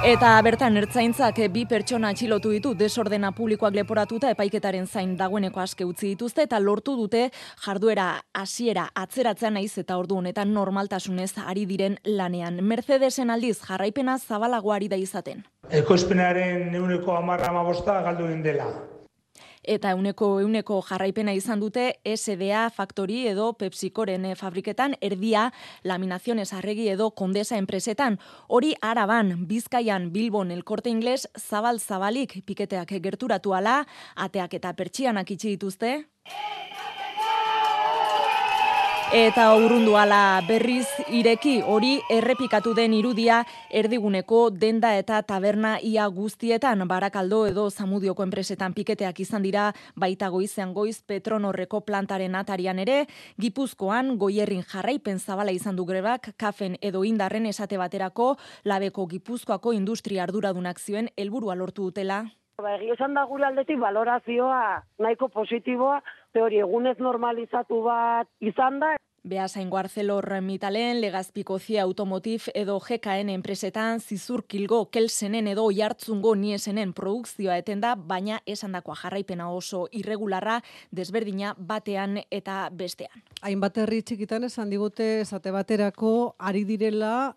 Eta 0.01 0.31
bertan 0.41 0.79
ertzaintzak 0.81 1.37
bi 1.53 1.67
pertsona 1.69 2.09
atxilotu 2.15 2.55
ditu 2.55 2.71
desordena 2.73 3.35
publikoak 3.37 3.75
leporatuta 3.77 4.31
epaiketaren 4.33 4.87
zain 4.89 5.11
dagoeneko 5.19 5.61
aske 5.61 5.85
utzi 5.85 6.15
dituzte 6.15 6.47
eta 6.47 6.57
lortu 6.59 6.95
dute 6.97 7.27
jarduera 7.67 8.07
hasiera 8.33 8.87
atzeratzea 8.97 9.51
naiz 9.53 9.77
eta 9.83 9.99
ordu 10.01 10.17
honetan 10.17 10.55
normaltasunez 10.55 11.35
ari 11.45 11.67
diren 11.69 11.99
lanean. 12.07 12.63
Mercedesen 12.65 13.29
aldiz 13.29 13.59
jarraipena 13.61 14.17
zabalagoari 14.17 14.89
da 14.89 14.97
izaten. 14.97 15.45
Ekoizpenaren 15.69 16.71
neuneko 16.73 17.19
amarra 17.19 17.53
amabosta 17.53 18.01
galdu 18.01 18.33
dela. 18.43 18.71
Eta 19.63 19.93
euneko 19.93 20.41
euneko 20.41 20.81
jarraipena 20.89 21.33
izan 21.37 21.61
dute 21.61 22.01
SDA 22.05 22.69
Factory 22.71 23.27
edo 23.29 23.53
Pepsicoren 23.53 24.27
fabriketan 24.37 24.97
erdia 25.01 25.51
laminaziones 25.85 26.53
arregi 26.53 26.89
edo 26.89 27.11
kondesa 27.11 27.59
enpresetan. 27.59 28.19
Hori 28.49 28.75
araban, 28.81 29.47
bizkaian 29.47 30.11
Bilbon 30.13 30.51
elkorte 30.51 30.91
ingles 30.91 31.29
zabal 31.39 31.81
zabalik 31.81 32.41
piketeak 32.45 32.97
gerturatu 33.03 33.55
ala, 33.55 33.85
ateak 34.17 34.55
eta 34.55 34.73
pertsianak 34.75 35.31
itxi 35.31 35.57
dituzte. 35.57 35.97
Eta 39.11 39.57
urrundu 39.59 39.97
ala 39.99 40.39
berriz 40.47 40.87
ireki 41.11 41.57
hori 41.67 41.97
errepikatu 42.15 42.77
den 42.79 42.93
irudia 42.95 43.41
erdiguneko 43.75 44.45
denda 44.55 44.93
eta 44.95 45.19
taberna 45.27 45.73
ia 45.83 46.07
guztietan 46.07 46.87
barakaldo 46.87 47.41
edo 47.49 47.65
zamudioko 47.71 48.23
enpresetan 48.23 48.71
piketeak 48.71 49.19
izan 49.27 49.43
dira 49.43 49.73
baita 49.97 50.29
goizean 50.31 50.71
goiz 50.73 51.03
Petronorreko 51.03 51.81
plantaren 51.81 52.39
atarian 52.39 52.79
ere, 52.79 53.07
Gipuzkoan 53.35 54.15
goierrin 54.17 54.63
jarraipen 54.63 55.19
zabala 55.19 55.51
izan 55.51 55.75
du 55.75 55.85
grebak 55.91 56.31
kafen 56.39 56.79
edo 56.81 57.03
indarren 57.03 57.51
esate 57.51 57.83
baterako 57.83 58.37
labeko 58.63 59.09
Gipuzkoako 59.11 59.73
industria 59.73 60.23
arduradunak 60.23 60.79
zioen 60.79 61.11
helburua 61.17 61.59
lortu 61.59 61.91
dutela. 61.91 62.29
Ba, 62.61 62.75
egia 62.77 62.95
esan 62.95 63.15
da 63.17 63.25
gure 63.25 63.47
aldetik 63.49 63.79
valorazioa 63.81 64.83
nahiko 65.01 65.31
positiboa, 65.33 65.99
teori 66.33 66.61
egunez 66.65 66.99
normalizatu 66.99 67.83
bat 67.87 68.29
izan 68.41 68.81
da. 68.81 68.97
Beasain 69.23 69.69
Guarcelor 69.69 70.41
Mitalen, 70.41 71.01
Legazpiko 71.03 71.59
Zia 71.59 71.83
Automotiv 71.83 72.47
edo 72.55 72.79
GKN 72.81 73.29
enpresetan 73.35 74.01
zizur 74.01 74.47
kilgo 74.49 74.87
kelsenen 74.89 75.51
edo 75.53 75.67
jartzungo 75.77 76.33
niesenen 76.35 76.95
produkzioa 76.97 77.59
etenda, 77.61 77.95
baina 77.97 78.41
esandakoa 78.47 78.97
jarraipena 79.03 79.51
oso 79.53 79.89
irregularra 79.93 80.63
desberdina 80.91 81.53
batean 81.59 82.23
eta 82.31 82.71
bestean. 82.73 83.21
Hainbat 83.43 83.77
herri 83.85 84.01
txikitan 84.01 84.49
esan 84.49 84.73
digute 84.73 85.21
esate 85.21 85.53
baterako 85.53 86.35
ari 86.39 86.65
direla 86.65 87.37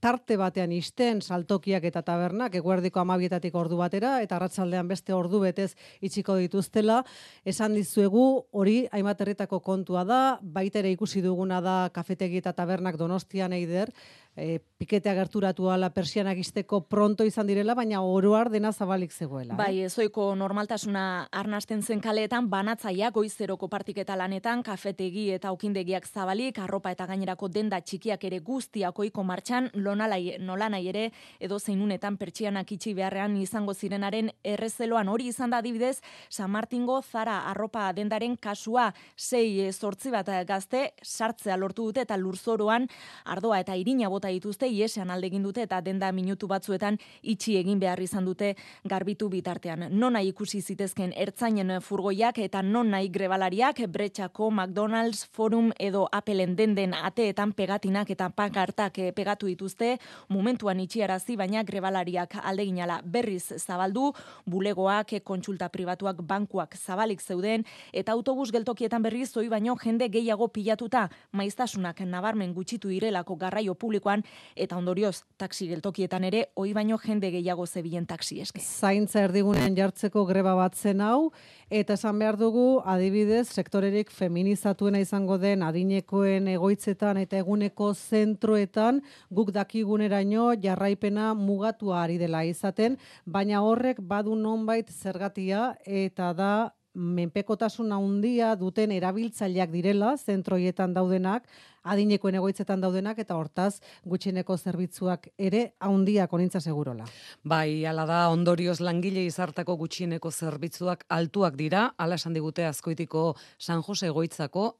tarte 0.00 0.36
batean 0.40 0.72
isten 0.72 1.20
saltokiak 1.20 1.84
eta 1.84 2.02
tabernak, 2.02 2.54
eguerdiko 2.56 3.00
amabietatik 3.02 3.54
ordu 3.54 3.78
batera, 3.80 4.16
eta 4.24 4.38
arratsaldean 4.38 4.88
beste 4.88 5.14
ordu 5.14 5.42
betez 5.44 5.74
itxiko 6.00 6.36
dituztela, 6.40 7.02
esan 7.44 7.76
dizuegu 7.76 8.24
hori 8.50 8.86
hainbat 8.92 9.20
herritako 9.20 9.60
kontua 9.60 10.04
da, 10.08 10.22
baita 10.42 10.80
ere 10.80 10.92
ikusi 10.96 11.22
duguna 11.22 11.60
da 11.60 11.76
kafetegi 11.92 12.40
eta 12.40 12.54
tabernak 12.56 12.96
donostian 12.96 13.52
eider, 13.52 13.92
e, 14.36 14.60
piketea 14.80 15.14
gerturatu 15.14 15.68
ala 15.70 15.90
persianak 15.92 16.38
izteko 16.40 16.80
pronto 16.88 17.24
izan 17.24 17.46
direla, 17.46 17.74
baina 17.74 18.00
oroar 18.02 18.50
dena 18.50 18.72
zabalik 18.72 19.12
zegoela. 19.12 19.54
Eh? 19.54 19.58
Bai, 19.58 19.80
ezoiko 19.84 20.30
normaltasuna 20.38 21.28
arnasten 21.32 21.82
zen 21.82 22.00
kaleetan, 22.00 22.48
banatzaia 22.50 23.10
goizeroko 23.10 23.68
partiketa 23.68 24.16
lanetan, 24.16 24.62
kafetegi 24.62 25.30
eta 25.36 25.52
okindegiak 25.52 26.06
zabalik, 26.08 26.58
arropa 26.58 26.92
eta 26.94 27.06
gainerako 27.10 27.48
denda 27.48 27.80
txikiak 27.80 28.24
ere 28.24 28.40
guztiak 28.40 28.98
oiko 28.98 29.24
martxan, 29.24 29.70
lonalai, 29.74 30.36
nolanai 30.40 30.82
ere, 30.88 31.06
edo 31.40 31.58
zeinunetan 31.58 32.16
pertsianak 32.20 32.72
itxi 32.72 32.94
beharrean 32.94 33.36
izango 33.40 33.74
zirenaren 33.74 34.30
errezeloan 34.44 35.08
hori 35.08 35.28
izan 35.28 35.50
da 35.50 35.60
adibidez, 35.60 35.98
San 36.28 36.50
Martingo 36.50 37.00
zara 37.02 37.40
arropa 37.50 37.90
dendaren 37.92 38.36
kasua 38.36 38.90
sei 39.16 39.70
zortzi 39.72 40.10
bat 40.10 40.28
gazte 40.46 40.92
sartzea 41.02 41.56
lortu 41.56 41.90
dute 41.90 42.04
eta 42.06 42.16
lurzoroan 42.16 42.86
ardoa 43.24 43.60
eta 43.60 43.76
irina 43.76 44.08
bota 44.20 44.28
dituzte 44.28 44.68
iesean 44.68 45.08
alde 45.10 45.30
egin 45.30 45.42
dute 45.42 45.62
eta 45.64 45.78
denda 45.80 46.10
minutu 46.12 46.44
batzuetan 46.48 46.98
itxi 47.32 47.54
egin 47.56 47.78
behar 47.80 48.00
izan 48.04 48.26
dute 48.28 48.50
garbitu 48.84 49.30
bitartean. 49.32 49.86
Non 49.96 50.12
nahi 50.12 50.28
ikusi 50.28 50.60
zitezken 50.60 51.14
ertzainen 51.16 51.78
furgoiak 51.80 52.38
eta 52.44 52.60
non 52.62 52.90
nahi 52.92 53.08
grebalariak 53.08 53.80
bretxako 53.88 54.50
McDonald's 54.50 55.24
Forum 55.32 55.70
edo 55.78 56.06
Appleen 56.12 56.52
denden 56.56 56.92
ateetan 56.92 57.54
pegatinak 57.56 58.10
eta 58.10 58.28
pankartak 58.28 58.98
eh, 58.98 59.12
pegatu 59.16 59.48
dituzte. 59.48 59.96
Momentuan 60.28 60.80
itxiarazi 60.84 61.38
baina 61.40 61.62
grebalariak 61.64 62.36
alde 62.42 62.68
ginala. 62.68 63.00
Berriz 63.02 63.54
zabaldu 63.56 64.12
bulegoak 64.44 65.16
kontsulta 65.24 65.70
pribatuak 65.72 66.20
bankuak 66.20 66.76
zabalik 66.76 67.22
zeuden 67.22 67.64
eta 67.92 68.12
autobus 68.12 68.50
geltokietan 68.52 69.02
berriz 69.02 69.30
zoi 69.32 69.48
baino 69.48 69.78
jende 69.80 70.10
gehiago 70.12 70.48
pilatuta. 70.48 71.08
Maiztasunak 71.32 72.04
nabarmen 72.04 72.52
gutxitu 72.52 72.92
direlako 72.92 73.36
garraio 73.36 73.74
publikoa 73.74 74.09
eta 74.56 74.76
ondorioz 74.76 75.22
taxi 75.38 75.68
geltokietan 75.70 76.24
ere 76.24 76.46
oi 76.56 76.72
baino 76.76 76.98
jende 76.98 77.30
gehiago 77.30 77.66
zebilen 77.66 78.06
taxi 78.06 78.40
eske. 78.40 78.60
Zaintza 78.60 79.22
erdigunean 79.28 79.76
jartzeko 79.76 80.24
greba 80.26 80.54
bat 80.58 80.74
zen 80.74 81.00
hau 81.00 81.30
eta 81.70 81.94
esan 81.94 82.18
behar 82.18 82.38
dugu 82.40 82.80
adibidez 82.84 83.46
sektorerik 83.48 84.10
feminizatuena 84.10 84.98
izango 84.98 85.38
den 85.38 85.62
adinekoen 85.62 86.48
egoitzetan 86.56 87.20
eta 87.22 87.38
eguneko 87.38 87.92
zentroetan 87.94 89.00
guk 89.30 89.52
dakiguneraino 89.54 90.50
jarraipena 90.62 91.32
mugatua 91.34 92.02
ari 92.04 92.18
dela 92.18 92.42
izaten, 92.44 92.98
baina 93.26 93.62
horrek 93.62 94.00
badu 94.00 94.34
nonbait 94.34 94.90
zergatia 94.90 95.74
eta 95.86 96.32
da 96.34 96.52
menpekotasun 96.94 97.92
handia 97.92 98.54
duten 98.58 98.90
erabiltzaileak 98.92 99.70
direla 99.70 100.16
zentroietan 100.16 100.94
daudenak, 100.94 101.46
adinekoen 101.84 102.34
egoitzetan 102.40 102.80
daudenak 102.80 103.18
eta 103.22 103.36
hortaz 103.36 103.80
gutxineko 104.04 104.56
zerbitzuak 104.56 105.28
ere 105.38 105.62
handiak 105.80 106.32
onintza 106.32 106.60
segurola. 106.60 107.06
Bai, 107.44 107.84
hala 107.86 108.06
da 108.06 108.20
ondorioz 108.30 108.80
langile 108.80 109.24
izartako 109.24 109.76
gutxineko 109.76 110.30
zerbitzuak 110.30 111.04
altuak 111.08 111.56
dira, 111.56 111.94
hala 111.96 112.20
esan 112.20 112.34
digute 112.34 112.66
azkoitiko 112.66 113.34
San 113.58 113.82
Jose 113.82 114.06
egoitzako 114.06 114.70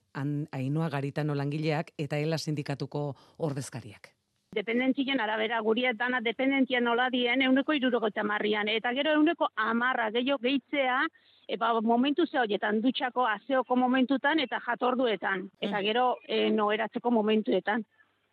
Ainoa 0.52 0.88
Garitano 0.90 1.34
langileak 1.34 1.92
eta 1.96 2.18
Ela 2.18 2.38
sindikatuko 2.38 3.14
ordezkariak. 3.38 4.10
Dependentzien 4.50 5.20
arabera, 5.22 5.60
gurietana 5.62 6.18
dependentzia 6.20 6.80
nola 6.80 7.08
dien, 7.08 7.42
euneko 7.42 7.72
marrian, 8.24 8.68
eta 8.68 8.92
gero 8.92 9.12
euneko 9.12 9.48
amarra 9.54 10.10
gehiago 10.10 10.42
gehitzea, 10.42 11.06
Eba, 11.50 11.72
momentu 11.82 12.26
ze 12.26 12.38
horietan, 12.38 12.78
dutxako 12.82 13.24
azeoko 13.26 13.76
momentutan 13.76 14.38
eta 14.38 14.60
jatorduetan. 14.62 15.48
Eta 15.58 15.78
mm. 15.80 15.84
gero 15.86 16.04
e, 16.28 16.44
noeratzeko 16.54 17.10
momentuetan. 17.10 17.82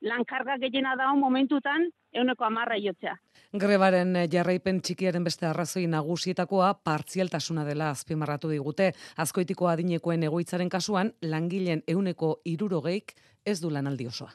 Lankarga 0.06 0.60
gehiena 0.62 0.94
dago 0.96 1.16
momentutan, 1.18 1.88
euneko 2.14 2.46
amarra 2.46 2.78
jotzea. 2.78 3.16
Grebaren 3.58 4.16
eh, 4.20 4.28
jarraipen 4.30 4.84
txikiaren 4.86 5.26
beste 5.26 5.48
arrazoi 5.50 5.88
nagusietakoa 5.90 6.74
partzialtasuna 6.86 7.66
dela 7.66 7.90
azpimarratu 7.96 8.52
digute. 8.54 8.92
Azkoitiko 9.18 9.72
adinekoen 9.72 10.28
egoitzaren 10.30 10.70
kasuan, 10.70 11.14
langileen 11.24 11.82
euneko 11.88 12.36
irurogeik 12.46 13.16
ez 13.46 13.58
du 13.64 13.74
lanaldi 13.74 14.06
osoa. 14.08 14.30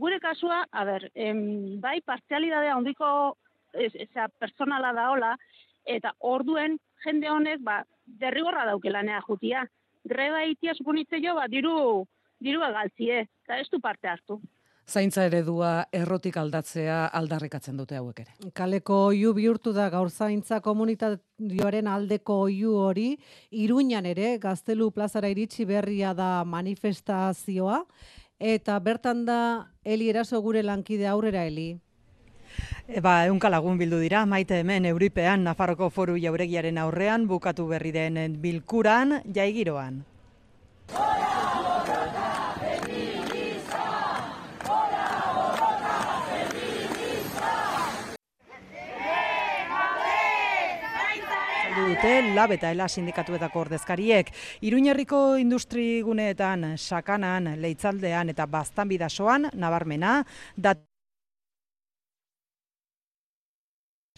Gure 0.00 0.18
kasua, 0.18 0.64
a 0.72 0.84
ber, 0.88 1.10
em, 1.14 1.78
bai 1.80 2.00
partzialidadea 2.00 2.76
ondiko 2.76 3.36
eza 3.74 4.26
personala 4.40 4.94
da 4.96 5.10
hola, 5.12 5.34
eta 5.84 6.14
orduen 6.18 6.78
jende 7.04 7.28
honek 7.28 7.60
ba, 7.62 7.82
derrigorra 8.06 8.64
daukelanea 8.66 9.20
jutia. 9.28 9.64
Greba 10.04 10.44
itia 10.44 10.74
suponitze 10.74 11.20
jo, 11.22 11.34
ba, 11.34 11.46
diru, 11.48 12.04
diru 12.40 12.60
galtzie, 12.60 13.24
eta 13.44 13.58
ez 13.58 13.68
du 13.70 13.80
parte 13.80 14.08
hartu. 14.08 14.40
Zaintza 14.84 15.24
eredua 15.24 15.86
errotik 15.96 16.36
aldatzea 16.36 17.06
aldarrikatzen 17.16 17.76
dute 17.76 17.96
hauek 17.96 18.18
ere. 18.20 18.34
Kaleko 18.52 18.98
oiu 19.06 19.32
bihurtu 19.32 19.72
da 19.72 19.88
gaur 19.88 20.10
zaintza 20.10 20.58
komunitarioaren 20.60 21.88
aldeko 21.88 22.36
oiu 22.50 22.74
hori, 22.76 23.14
iruñan 23.50 24.04
ere, 24.04 24.36
gaztelu 24.38 24.90
plazara 24.92 25.30
iritsi 25.32 25.64
berria 25.64 26.12
da 26.12 26.44
manifestazioa, 26.44 27.80
eta 28.38 28.78
bertan 28.78 29.24
da 29.24 29.40
Eli 29.84 30.10
eraso 30.10 30.40
gure 30.42 30.62
lankide 30.62 31.08
aurrera 31.08 31.46
Eli. 31.46 31.78
E, 32.86 33.00
ba, 33.00 33.24
eunka 33.24 33.48
lagun 33.48 33.78
bildu 33.80 33.96
dira, 33.96 34.26
maite 34.28 34.58
hemen 34.60 34.84
Euripean, 34.84 35.40
Nafarroko 35.46 35.88
foru 35.88 36.18
jauregiaren 36.20 36.76
aurrean, 36.76 37.24
bukatu 37.26 37.64
berri 37.70 37.94
den 37.96 38.18
bilkuran, 38.42 39.22
jaigiroan. 39.32 40.04
dute 51.74 52.34
lab 52.36 52.52
eta 52.54 52.70
ela 52.70 52.86
sindikatuetako 52.88 53.64
ordezkariek. 53.64 54.30
Iruñerriko 54.62 55.36
industriguneetan, 55.42 56.76
sakanan, 56.78 57.56
leitzaldean 57.60 58.30
eta 58.30 58.46
bastan 58.46 58.88
bidasoan, 58.88 59.48
nabarmena, 59.58 60.20
dat 60.56 60.84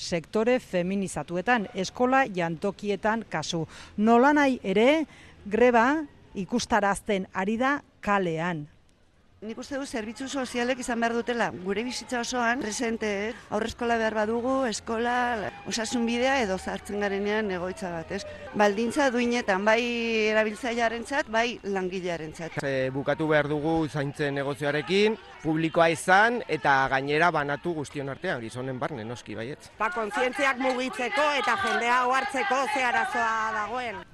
sektore 0.07 0.59
feminizatuetan, 0.59 1.69
eskola 1.75 2.25
jantokietan 2.25 3.25
kasu. 3.31 3.64
Nola 3.97 4.33
nahi 4.37 4.61
ere, 4.62 5.07
greba 5.51 5.87
ikustarazten 6.35 7.27
ari 7.35 7.59
da 7.59 7.81
kalean. 8.01 8.66
Nik 9.44 9.59
uste 9.61 9.77
du 9.77 9.85
zerbitzu 9.85 10.31
sozialek 10.33 10.79
izan 10.81 11.03
behar 11.03 11.12
dutela, 11.12 11.51
gure 11.61 11.83
bizitza 11.85 12.22
osoan, 12.22 12.62
presente, 12.64 13.11
eh? 13.27 13.35
aurreskola 13.53 13.99
behar 14.01 14.16
badugu, 14.16 14.55
eskola, 14.64 15.51
osasun 15.68 16.07
bidea 16.09 16.38
edo 16.40 16.57
zartzen 16.57 17.05
garenean 17.05 17.53
egoitza 17.53 17.90
bat, 17.92 18.14
ez? 18.16 18.22
Baldintza 18.57 19.11
duinetan, 19.12 19.61
bai 19.68 19.77
erabiltzailearen 20.31 21.05
txat, 21.05 21.29
bai 21.29 21.61
langilearen 21.68 22.33
txat. 22.33 22.59
E, 22.64 22.88
bukatu 22.96 23.29
behar 23.29 23.53
dugu 23.53 23.77
zaintzen 23.92 24.40
negozioarekin, 24.40 25.20
publikoa 25.44 25.92
izan 25.92 26.40
eta 26.49 26.81
gainera 26.96 27.29
banatu 27.29 27.77
guztion 27.83 28.09
artean, 28.09 28.40
gizonen 28.40 28.81
barne, 28.81 29.05
noski 29.05 29.37
baiet. 29.37 29.68
Ba, 29.77 29.92
kontzientziak 29.92 30.64
mugitzeko 30.64 31.31
eta 31.44 31.61
jendea 31.68 32.07
ohartzeko 32.09 32.66
ze 32.72 32.88
arazoa 32.88 33.33
dagoen. 33.61 34.07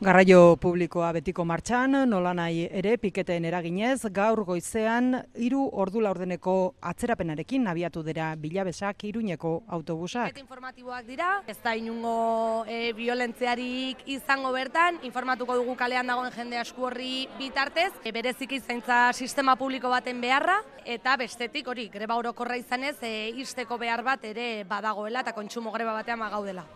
Garraio 0.00 0.56
publikoa 0.56 1.10
betiko 1.12 1.44
martxan, 1.44 1.92
nola 2.08 2.30
nahi 2.32 2.62
ere 2.78 2.94
piketen 2.96 3.44
eraginez, 3.44 3.98
gaur 4.16 4.40
goizean 4.48 5.18
hiru 5.36 5.66
ordu 5.82 6.00
laurdeneko 6.00 6.54
atzerapenarekin 6.88 7.68
abiatu 7.68 8.00
dira 8.06 8.30
bilabesak 8.40 9.04
iruñeko 9.10 9.52
autobusak. 9.68 10.32
Eta 10.32 10.40
informatiboak 10.40 11.04
dira, 11.04 11.28
ez 11.44 11.58
da 11.60 11.76
inungo 11.76 12.64
e, 12.64 12.94
violentziarik 12.96 14.00
izango 14.08 14.56
bertan, 14.56 15.02
informatuko 15.04 15.60
dugu 15.60 15.76
kalean 15.76 16.08
dagoen 16.08 16.32
jende 16.32 16.64
asku 16.64 16.88
horri 16.88 17.28
bitartez, 17.36 17.92
e, 18.00 18.16
berezik 18.16 18.56
izaintza 18.56 19.12
sistema 19.12 19.60
publiko 19.60 19.92
baten 19.92 20.24
beharra, 20.24 20.62
eta 20.88 21.20
bestetik 21.20 21.68
hori, 21.68 21.90
greba 21.92 22.16
orokorra 22.16 22.56
izanez, 22.56 22.96
e, 23.04 23.34
isteko 23.44 23.76
behar 23.76 24.00
bat 24.00 24.24
ere 24.24 24.64
badagoela 24.64 25.20
eta 25.20 25.36
kontsumo 25.36 25.76
greba 25.76 25.92
batean 26.00 26.24
magaudela. 26.24 26.70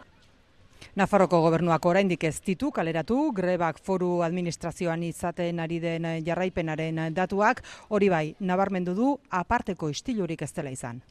Nafarroko 0.94 1.40
gobernuak 1.40 1.86
oraindik 1.86 2.24
ez 2.24 2.40
ditu 2.44 2.70
kaleratu 2.70 3.32
grebak 3.34 3.80
foru 3.82 4.22
administrazioan 4.22 5.02
izaten 5.02 5.60
ari 5.60 5.80
den 5.80 6.06
jarraipenaren 6.26 7.00
datuak, 7.14 7.64
hori 7.88 8.08
bai, 8.08 8.34
nabarmendu 8.40 8.94
du 8.94 9.18
aparteko 9.30 9.90
istilurik 9.90 10.42
ez 10.42 10.52
dela 10.52 10.70
izan. 10.70 11.02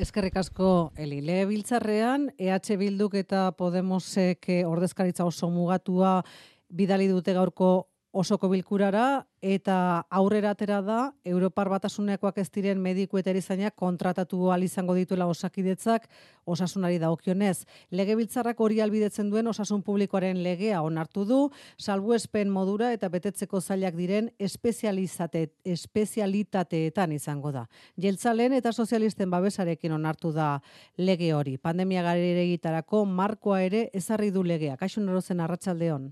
Eskerrik 0.00 0.36
asko 0.40 0.92
Eli 0.96 1.20
Legebiltzarrean 1.20 2.30
EH 2.38 2.76
Bilduk 2.80 3.14
eta 3.20 3.50
Podemosek 3.52 4.48
ordezkaritza 4.64 5.26
oso 5.28 5.50
mugatua 5.52 6.22
bidali 6.70 7.08
dute 7.10 7.34
gaurko 7.36 7.89
osoko 8.12 8.48
bilkurara 8.50 9.26
eta 9.40 10.04
aurrera 10.10 10.50
atera 10.50 10.80
da 10.82 10.98
Europar 11.24 11.68
Batasunekoak 11.70 12.38
ez 12.42 12.48
diren 12.52 12.80
mediku 12.82 13.18
eta 13.18 13.30
erizainak 13.30 13.76
kontratatu 13.78 14.50
al 14.50 14.64
izango 14.66 14.94
dituela 14.94 15.28
osakidetzak 15.30 16.08
osasunari 16.44 16.98
dagokionez. 16.98 17.64
Legebiltzarrak 17.90 18.60
hori 18.60 18.80
albidetzen 18.80 19.30
duen 19.30 19.46
osasun 19.46 19.82
publikoaren 19.86 20.42
legea 20.42 20.82
onartu 20.82 21.24
du, 21.24 21.40
salbuespen 21.78 22.50
modura 22.50 22.92
eta 22.92 23.08
betetzeko 23.08 23.60
zailak 23.60 23.96
diren 23.96 24.30
espezializate 24.38 25.46
espezialitateetan 25.64 27.12
izango 27.12 27.52
da. 27.52 27.66
Jeltzalen 27.96 28.58
eta 28.58 28.72
sozialisten 28.72 29.30
babesarekin 29.30 29.92
onartu 29.92 30.32
da 30.32 30.60
lege 30.98 31.32
hori. 31.34 31.56
Pandemia 31.58 32.02
gareregitarako 32.02 33.04
markoa 33.06 33.62
ere 33.62 33.88
ezarri 33.94 34.30
du 34.30 34.42
legea. 34.42 34.76
Kaixo 34.76 35.00
norozen 35.00 35.40
arratsaldeon. 35.40 36.10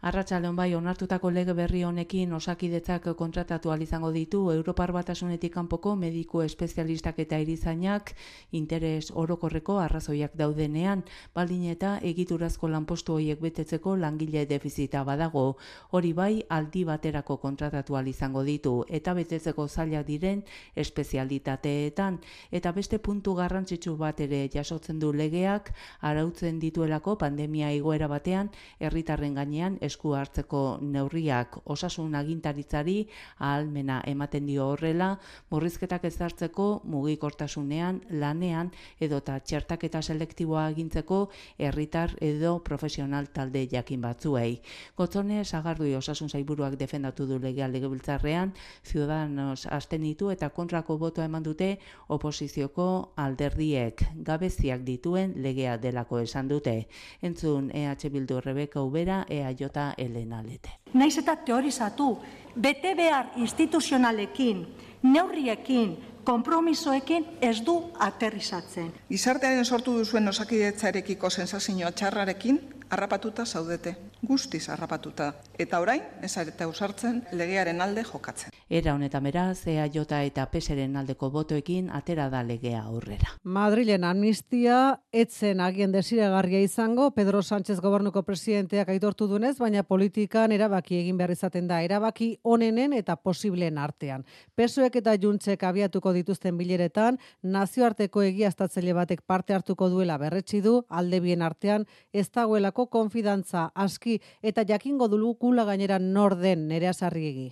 Arratsaldeon 0.00 0.56
bai 0.56 0.70
onartutako 0.74 1.28
lege 1.28 1.52
berri 1.52 1.82
honekin 1.84 2.32
osakidetzak 2.32 3.10
kontratatu 3.18 3.70
al 3.70 3.82
izango 3.84 4.08
ditu 4.14 4.38
Europar 4.50 4.92
Batasunetik 4.96 5.52
kanpoko 5.52 5.92
mediku 5.94 6.40
espezialistak 6.40 7.18
eta 7.20 7.36
erizainak 7.36 8.14
interes 8.56 9.10
orokorreko 9.12 9.76
arrazoiak 9.78 10.38
daudenean, 10.40 11.02
baldin 11.34 11.66
eta 11.68 11.98
egiturazko 12.12 12.70
lanpostu 12.72 13.18
horiek 13.18 13.42
betetzeko 13.44 13.94
langile 13.96 14.46
defizita 14.46 15.02
badago. 15.04 15.58
Hori 15.90 16.14
bai 16.14 16.44
aldi 16.48 16.86
baterako 16.88 17.36
kontratatu 17.36 17.96
al 18.00 18.08
izango 18.08 18.42
ditu 18.42 18.86
eta 18.88 19.12
betetzeko 19.12 19.68
zailak 19.68 20.06
diren 20.06 20.42
espezialitateetan 20.76 22.18
eta 22.50 22.72
beste 22.72 22.98
puntu 22.98 23.34
garrantzitsu 23.34 23.98
bat 23.98 24.20
ere 24.20 24.48
jasotzen 24.48 24.98
du 24.98 25.12
legeak 25.12 25.74
arautzen 26.00 26.58
dituelako 26.58 27.18
pandemia 27.18 27.70
igoera 27.76 28.08
batean 28.08 28.48
herritarren 28.80 29.34
gainean 29.34 29.76
esku 29.90 30.14
hartzeko 30.14 30.78
neurriak 30.80 31.58
osasun 31.64 32.14
agintaritzari 32.14 32.96
ahalmena 33.38 34.00
ematen 34.06 34.46
dio 34.46 34.68
horrela, 34.70 35.10
murrizketak 35.50 36.06
ezartzeko 36.08 36.68
mugikortasunean, 36.84 38.00
lanean 38.10 38.70
edota 39.00 39.38
txertaketa 39.40 40.02
selektiboa 40.02 40.66
agintzeko 40.70 41.20
herritar 41.58 42.14
edo 42.20 42.56
profesional 42.64 43.28
talde 43.34 43.66
jakin 43.70 44.00
batzuei. 44.06 44.60
Gotzone 44.96 45.44
sagardui 45.44 45.94
osasun 45.98 46.30
zaiburuak 46.30 46.78
defendatu 46.80 47.26
du 47.26 47.38
legea 47.42 47.68
legebiltzarrean, 47.68 48.54
Ciudadanos 48.84 49.66
ditu 50.00 50.30
eta 50.30 50.50
kontrako 50.50 50.96
botoa 50.98 51.24
eman 51.24 51.42
dute 51.42 51.78
oposizioko 52.08 53.12
alderdiek 53.16 54.02
gabeziak 54.14 54.82
dituen 54.84 55.34
legea 55.36 55.76
delako 55.78 56.20
esan 56.20 56.48
dute. 56.48 56.86
Entzun 57.22 57.70
EH 57.74 58.10
Bildu 58.10 58.40
Rebeka 58.40 58.82
Ubera, 58.82 59.24
EAJ 59.28 59.68
eta 59.80 59.94
Elena 59.96 60.42
Lete. 60.42 60.70
Naiz 60.94 61.16
eta 61.18 61.36
teorizatu, 61.36 62.18
bete 62.56 62.94
behar 62.94 63.32
instituzionalekin, 63.36 64.66
neurriekin, 65.02 65.96
konpromisoekin 66.24 67.26
ez 67.40 67.62
du 67.64 67.78
aterrizatzen. 67.98 68.92
Gizartearen 69.08 69.64
sortu 69.64 69.96
duzuen 69.98 70.28
osakidetzarekiko 70.28 71.30
sensazioa 71.30 71.92
txarrarekin, 71.92 72.60
harrapatuta 72.90 73.46
zaudete, 73.46 73.96
guztiz 74.22 74.68
harrapatuta. 74.68 75.32
Eta 75.58 75.80
orain, 75.80 76.02
ez 76.22 76.36
eta 76.36 76.66
usartzen 76.68 77.22
legearen 77.32 77.80
alde 77.80 78.04
jokatzen. 78.04 78.50
Era 78.68 78.94
honetan 78.94 79.24
beraz, 79.24 79.66
EAJ 79.66 79.96
eta 80.26 80.46
PSren 80.46 80.96
aldeko 80.96 81.30
botoekin 81.30 81.90
atera 81.90 82.28
da 82.30 82.42
legea 82.42 82.82
aurrera. 82.82 83.32
Madrilen 83.42 84.04
amnistia 84.04 85.00
etzen 85.12 85.60
agien 85.60 85.92
desiragarria 85.92 86.60
izango, 86.60 87.10
Pedro 87.10 87.42
Sánchez 87.42 87.80
gobernuko 87.80 88.22
presidenteak 88.22 88.88
aitortu 88.88 89.26
duenez, 89.26 89.56
baina 89.58 89.82
politikan 89.82 90.52
erabaki 90.52 91.00
egin 91.00 91.16
behar 91.18 91.32
izaten 91.34 91.66
da, 91.68 91.80
erabaki 91.82 92.38
onenen 92.42 92.92
eta 92.92 93.16
posibleen 93.16 93.78
artean. 93.78 94.24
Pesoek 94.54 94.96
eta 94.96 95.16
juntzek 95.16 95.62
abiatuko 95.64 96.12
dituzten 96.12 96.56
bileretan, 96.56 97.18
nazioarteko 97.42 98.22
egiaztatzaile 98.22 98.94
batek 98.94 99.22
parte 99.26 99.54
hartuko 99.54 99.88
duela 99.88 100.18
berretsi 100.18 100.60
du, 100.60 100.84
alde 100.88 101.20
bien 101.20 101.42
artean, 101.42 101.86
ez 102.12 102.28
dagoelako 102.30 102.86
konfidantza 102.86 103.70
aski 103.74 104.09
eta 104.42 104.64
jakingo 104.66 105.08
dulu 105.08 105.34
kula 105.38 105.64
gainera 105.68 105.98
norden 105.98 106.68
nerea 106.68 106.92
sarriegi. 106.92 107.50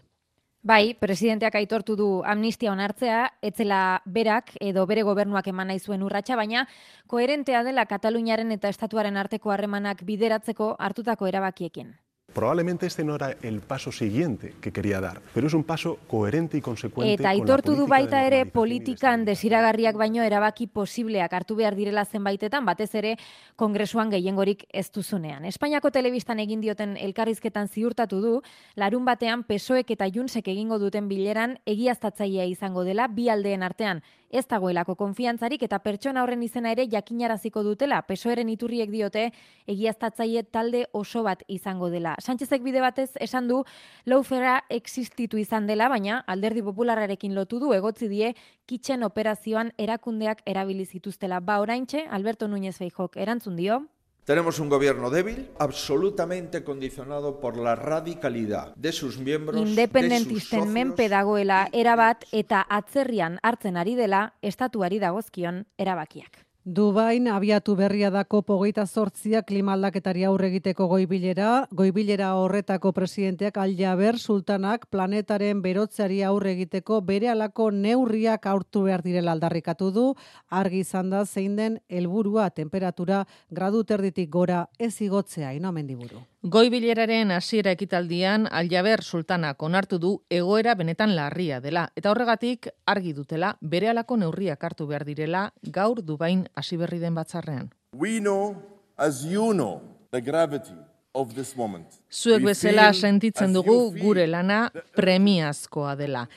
Bai, 0.69 0.95
presidenteak 0.99 1.55
aitortu 1.55 1.95
du 1.97 2.07
amnistia 2.27 2.73
onartzea, 2.73 3.21
etzela 3.47 4.03
berak 4.05 4.51
edo 4.61 4.85
bere 4.91 5.05
gobernuak 5.07 5.47
eman 5.53 5.71
nahi 5.71 5.79
zuen 5.79 6.03
urratsa, 6.03 6.35
baina 6.37 6.67
koherentea 7.07 7.63
dela 7.63 7.87
Kataluniaren 7.87 8.51
eta 8.53 8.69
Estatuaren 8.69 9.17
arteko 9.17 9.55
harremanak 9.55 10.03
bideratzeko 10.05 10.75
hartutako 10.79 11.31
erabakiekin. 11.31 11.95
Probablemente 12.39 12.87
este 12.87 13.03
no 13.03 13.17
era 13.17 13.35
el 13.43 13.61
paso 13.63 13.91
siguiente 13.91 14.55
que 14.61 14.71
quería 14.71 15.01
dar, 15.01 15.21
pero 15.35 15.49
es 15.49 15.55
un 15.55 15.65
paso 15.65 15.99
coherente 16.07 16.57
y 16.57 16.61
consecuente 16.61 17.15
Eta 17.15 17.31
aitortu 17.31 17.75
du 17.75 17.89
baita 17.91 18.21
ere 18.23 18.45
politikan 18.47 19.25
desiragarriak 19.27 19.97
baino 19.99 20.23
erabaki 20.23 20.69
posibleak 20.69 21.33
hartu 21.35 21.57
behar 21.59 21.75
direla 21.75 22.05
zenbaitetan, 22.05 22.63
batez 22.63 22.95
ere 22.95 23.17
kongresuan 23.57 24.13
gehiengorik 24.15 24.69
ez 24.71 24.87
duzunean. 24.95 25.49
Espainiako 25.51 25.91
telebistan 25.91 26.39
egin 26.39 26.61
dioten 26.61 26.95
elkarrizketan 27.01 27.67
ziurtatu 27.67 28.21
du, 28.23 28.37
larun 28.77 29.09
batean 29.09 29.43
pesoek 29.43 29.91
eta 29.91 30.07
junsek 30.07 30.47
egingo 30.47 30.79
duten 30.79 31.09
bileran 31.09 31.59
egiaztatzailea 31.67 32.45
izango 32.45 32.85
dela 32.85 33.09
bi 33.09 33.31
aldeen 33.35 33.67
artean, 33.67 34.05
ez 34.31 34.45
dagoelako 34.47 34.95
konfiantzarik 34.95 35.63
eta 35.65 35.79
pertsona 35.81 36.23
horren 36.23 36.43
izena 36.45 36.73
ere 36.75 36.87
jakinaraziko 36.91 37.63
dutela. 37.65 38.03
Pesoeren 38.05 38.49
iturriek 38.53 38.91
diote 38.93 39.31
egiaztatzaile 39.67 40.45
talde 40.45 40.85
oso 40.93 41.23
bat 41.25 41.43
izango 41.49 41.89
dela. 41.91 42.15
Sánchezek 42.19 42.63
bide 42.63 42.81
batez 42.81 43.11
esan 43.21 43.49
du 43.49 43.65
Loufera 44.05 44.65
existitu 44.69 45.39
izan 45.39 45.67
dela, 45.67 45.89
baina 45.89 46.25
alderdi 46.27 46.63
popularrarekin 46.63 47.35
lotu 47.35 47.61
du 47.61 47.73
egotzi 47.75 48.09
die 48.09 48.35
kitchen 48.67 49.03
operazioan 49.03 49.73
erakundeak 49.79 50.43
erabili 50.47 50.85
zituztela. 50.87 51.41
Ba 51.41 51.61
oraintxe 51.61 52.07
Alberto 52.11 52.49
Núñez 52.49 52.77
Feijok 52.77 53.17
erantzun 53.17 53.57
dio. 53.57 53.87
Tenemos 54.29 54.59
un 54.59 54.69
gobierno 54.69 55.09
débil, 55.09 55.49
absolutamente 55.59 56.63
condicionado 56.63 57.41
por 57.41 57.57
la 57.57 57.75
radicalidad 57.77 58.75
de 58.77 58.93
sus 58.93 59.17
miembros, 59.19 59.59
Independentisten 59.59 60.69
menpe 60.71 61.09
dagoela 61.09 61.71
erabat 61.73 62.27
eta 62.31 62.61
atzerrian 62.69 63.39
hartzen 63.43 63.79
ari 63.81 63.95
dela 63.97 64.35
estatuari 64.43 64.99
dagozkion 64.99 65.65
erabakiak. 65.79 66.48
Dubain 66.69 67.31
abiatu 67.33 67.73
berria 67.79 68.11
dako 68.13 68.43
pogeita 68.45 68.83
sortzia 68.85 69.41
klimaldaketari 69.41 70.27
aurre 70.29 70.51
egiteko 70.51 70.85
goibilera, 70.91 71.63
goibilera 71.73 72.35
horretako 72.37 72.93
presidenteak 72.93 73.57
aljaber 73.57 74.19
sultanak 74.21 74.85
planetaren 74.93 75.63
berotzeari 75.65 76.21
aurre 76.29 76.53
egiteko 76.59 77.01
bere 77.01 77.31
alako 77.33 77.71
neurriak 77.73 78.45
aurtu 78.53 78.83
behar 78.85 79.01
direla 79.07 79.33
aldarrikatu 79.33 79.89
du, 79.97 80.07
argi 80.51 80.85
izan 80.85 81.09
da 81.09 81.25
zein 81.25 81.57
den 81.57 81.81
helburua 81.89 82.51
temperatura 82.51 83.25
gradu 83.49 83.81
terditik 83.85 84.29
gora 84.29 84.67
ez 84.79 84.93
igotzea 85.01 85.55
inomendiburu. 85.57 86.21
Goibileraren 86.47 87.33
hasiera 87.35 87.73
ekitaldian 87.75 88.45
Aljaber 88.55 89.01
sultanak 89.03 89.63
onartu 89.67 89.97
du 89.99 90.11
egoera 90.31 90.77
benetan 90.79 91.17
larria 91.17 91.57
dela 91.59 91.89
eta 91.99 92.13
horregatik 92.13 92.69
argi 92.87 93.11
dutela 93.13 93.57
berehalako 93.61 94.17
neurriak 94.21 94.63
hartu 94.63 94.87
behar 94.87 95.05
direla 95.05 95.41
gaur 95.63 95.99
Dubain 95.99 96.45
hasi 96.55 96.77
berri 96.77 97.01
den 97.01 97.17
batzarrean. 97.19 97.73
We 97.93 98.21
know 98.21 98.55
as 98.97 99.25
you 99.27 99.51
know 99.53 99.83
the 100.13 100.21
gravity 100.21 100.79
of 101.13 101.35
this 101.35 101.57
moment. 101.57 101.99
Zuek 102.09 102.47
bezala 102.47 102.93
sentitzen 102.93 103.53
dugu 103.53 103.91
gure 103.99 104.29
lana 104.29 104.71
premiazkoa 104.95 105.97
dela. 105.97 106.29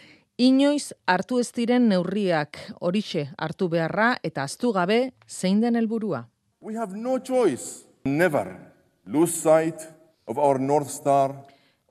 Inoiz 0.41 0.95
hartu 1.05 1.37
ez 1.37 1.51
diren 1.53 1.87
neurriak 1.93 2.57
horixe 2.81 3.27
hartu 3.37 3.69
beharra 3.69 4.15
eta 4.23 4.49
aztu 4.49 4.73
gabe 4.73 5.13
zein 5.29 5.61
den 5.61 5.75
helburua. 5.75 6.25
We 6.59 6.73
have 6.73 6.97
no 6.97 7.19
choice. 7.19 7.85
Never 8.03 8.70
lose 9.11 9.33
sight 9.33 9.79
of 10.25 10.37
our 10.37 10.59
North 10.59 10.89
Star 10.89 11.35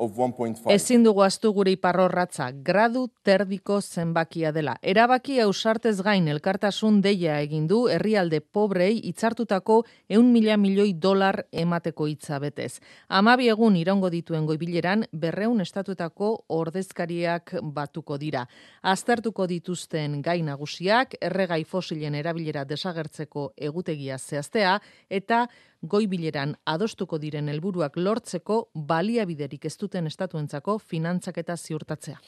of 0.00 0.16
1.5. 0.16 0.72
Ezin 0.72 1.02
dugu 1.04 1.20
astu 1.22 1.52
gure 1.52 1.74
iparrorratza, 1.74 2.48
gradu 2.64 3.02
terdiko 3.22 3.80
zenbakia 3.82 4.50
dela. 4.56 4.78
Erabaki 4.80 5.36
ausartez 5.44 5.98
gain 6.00 6.28
elkartasun 6.32 7.02
deia 7.04 7.36
egin 7.44 7.66
du 7.68 7.82
herrialde 7.92 8.40
pobrei 8.40 8.94
hitzartutako 9.10 9.82
eun 10.08 10.32
mila 10.32 10.56
milioi 10.56 10.94
dolar 10.96 11.42
emateko 11.52 12.08
hitza 12.08 12.40
betez. 12.40 12.80
Amabi 13.08 13.50
egun 13.52 13.76
irongo 13.76 14.08
dituen 14.10 14.46
goibileran 14.48 15.04
berreun 15.12 15.60
estatuetako 15.60 16.32
ordezkariak 16.48 17.58
batuko 17.60 18.16
dira. 18.18 18.46
Aztertuko 18.80 19.46
dituzten 19.46 20.22
gai 20.24 20.40
nagusiak, 20.42 21.18
erregai 21.20 21.64
fosilen 21.64 22.16
erabilera 22.16 22.64
desagertzeko 22.64 23.50
egutegia 23.68 24.16
zehaztea 24.16 24.78
eta 25.10 25.44
goibileran 25.82 26.56
adostuko 26.66 27.18
diren 27.18 27.48
helburuak 27.48 27.96
lortzeko 27.96 28.68
baliabiderik 28.74 29.64
ez 29.64 29.76
duten 29.80 30.06
estatuentzako 30.06 30.78
finantzak 30.78 31.38
eta 31.38 31.56
ziurtatzea. 31.56 32.18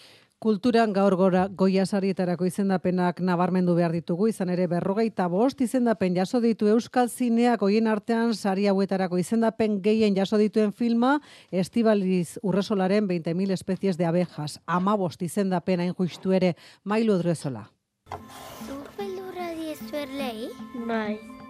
Kulturan 0.42 0.90
gaur 0.90 1.14
gora 1.14 1.44
goia 1.46 1.84
sarietarako 1.86 2.48
izendapenak 2.48 3.20
nabarmendu 3.22 3.76
behar 3.76 3.92
ditugu, 3.94 4.26
izan 4.26 4.50
ere 4.50 4.64
berrogeita 4.66 5.28
bost 5.30 5.60
izendapen 5.62 6.16
jaso 6.16 6.40
ditu 6.42 6.66
Euskal 6.66 7.06
Zineak 7.08 7.62
oien 7.62 7.86
artean 7.86 8.34
sari 8.34 8.66
hauetarako 8.66 9.20
izendapen 9.22 9.76
gehien 9.84 10.16
jaso 10.16 10.40
dituen 10.40 10.72
filma, 10.72 11.20
Estibaliz 11.52 12.40
Urresolaren 12.42 13.06
20.000 13.06 13.54
espezies 13.54 13.96
de 13.98 14.08
abejas. 14.10 14.58
Ama 14.66 14.96
bost 14.96 15.22
izendapen 15.22 15.84
hain 15.84 15.94
justu 15.94 16.32
ere, 16.32 16.56
mailu 16.82 17.20
drezola. 17.22 17.68
Zuk 18.66 18.90
beldurra 18.98 19.52
diezuerlei? 19.54 20.50
Bai. 20.90 21.41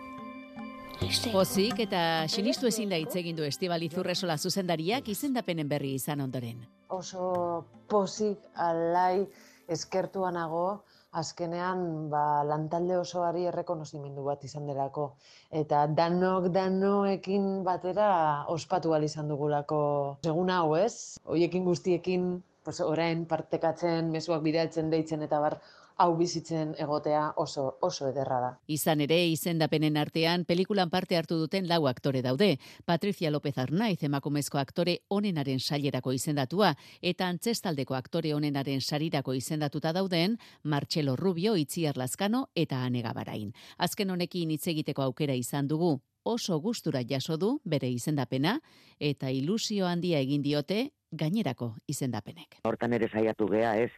Pozik 1.32 1.80
eta 1.84 2.28
sinistu 2.28 2.68
ezin 2.68 2.90
da 2.92 2.98
hitz 3.00 3.14
egin 3.16 3.36
du 3.36 3.44
Estibaliz 3.46 3.92
Urresola 3.98 4.36
zuzendariak 4.38 5.08
izendapenen 5.08 5.68
berri 5.68 5.94
izan 5.98 6.20
ondoren. 6.20 6.62
Oso 6.92 7.64
pozik 7.88 8.38
alai 8.54 9.26
eskertua 9.68 10.30
nago 10.34 10.82
azkenean 11.12 12.08
ba, 12.12 12.42
lantalde 12.48 12.96
osoari 12.98 13.44
errekonozimendu 13.50 14.24
bat 14.24 14.44
izan 14.44 14.66
delako. 14.68 15.12
Eta 15.50 15.84
danok 15.86 16.48
danoekin 16.54 17.62
batera 17.66 18.12
ospatu 18.52 18.94
al 18.96 19.04
izan 19.04 19.28
dugulako 19.28 19.82
segun 20.24 20.50
hau 20.50 20.74
ez. 20.76 21.18
Hoiekin 21.24 21.68
guztiekin 21.68 22.32
pues, 22.64 22.80
orain 22.80 23.26
partekatzen, 23.28 24.10
mezuak 24.14 24.42
bidaltzen 24.42 24.90
deitzen 24.90 25.22
eta 25.28 25.40
bar 25.40 25.58
hau 25.96 26.16
bizitzen 26.16 26.74
egotea 26.78 27.32
oso 27.36 27.78
oso 27.80 28.08
ederra 28.08 28.40
da. 28.40 28.50
Izan 28.66 29.00
ere, 29.00 29.18
izendapenen 29.32 29.96
artean 29.96 30.44
pelikulan 30.44 30.90
parte 30.90 31.16
hartu 31.16 31.38
duten 31.38 31.68
lau 31.68 31.86
aktore 31.86 32.22
daude. 32.22 32.58
Patricia 32.84 33.30
López 33.30 33.56
Arnaiz 33.58 34.02
emakumezko 34.02 34.58
aktore 34.58 34.98
onenaren 35.08 35.60
sailerako 35.60 36.12
izendatua 36.12 36.74
eta 37.00 37.28
antzestaldeko 37.28 37.94
aktore 37.94 38.34
onenaren 38.34 38.80
sarirako 38.80 39.34
izendatuta 39.34 39.92
dauden 39.92 40.38
Marcelo 40.62 41.16
Rubio, 41.16 41.56
Itziar 41.56 41.96
Lazkano 41.96 42.48
eta 42.54 42.84
Ane 42.84 43.02
Gabarain. 43.02 43.52
Azken 43.78 44.10
honekin 44.10 44.50
hitz 44.50 44.66
egiteko 44.68 45.02
aukera 45.02 45.34
izan 45.34 45.68
dugu 45.68 46.00
oso 46.22 46.58
gustura 46.60 47.02
jaso 47.08 47.36
du 47.36 47.60
bere 47.64 47.88
izendapena 47.90 48.60
eta 48.98 49.30
ilusio 49.30 49.86
handia 49.86 50.20
egin 50.20 50.42
diote 50.42 50.92
gainerako 51.10 51.74
izendapenek. 51.86 52.60
Hortan 52.64 52.92
ere 52.92 53.08
saiatu 53.10 53.48
gea, 53.50 53.74
ez? 53.82 53.90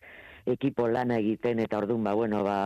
Ekipo 0.46 0.88
lana 0.88 1.18
egiten 1.18 1.58
eta 1.64 1.78
ordun 1.78 2.04
ba 2.04 2.14
bueno 2.14 2.42
ba 2.44 2.58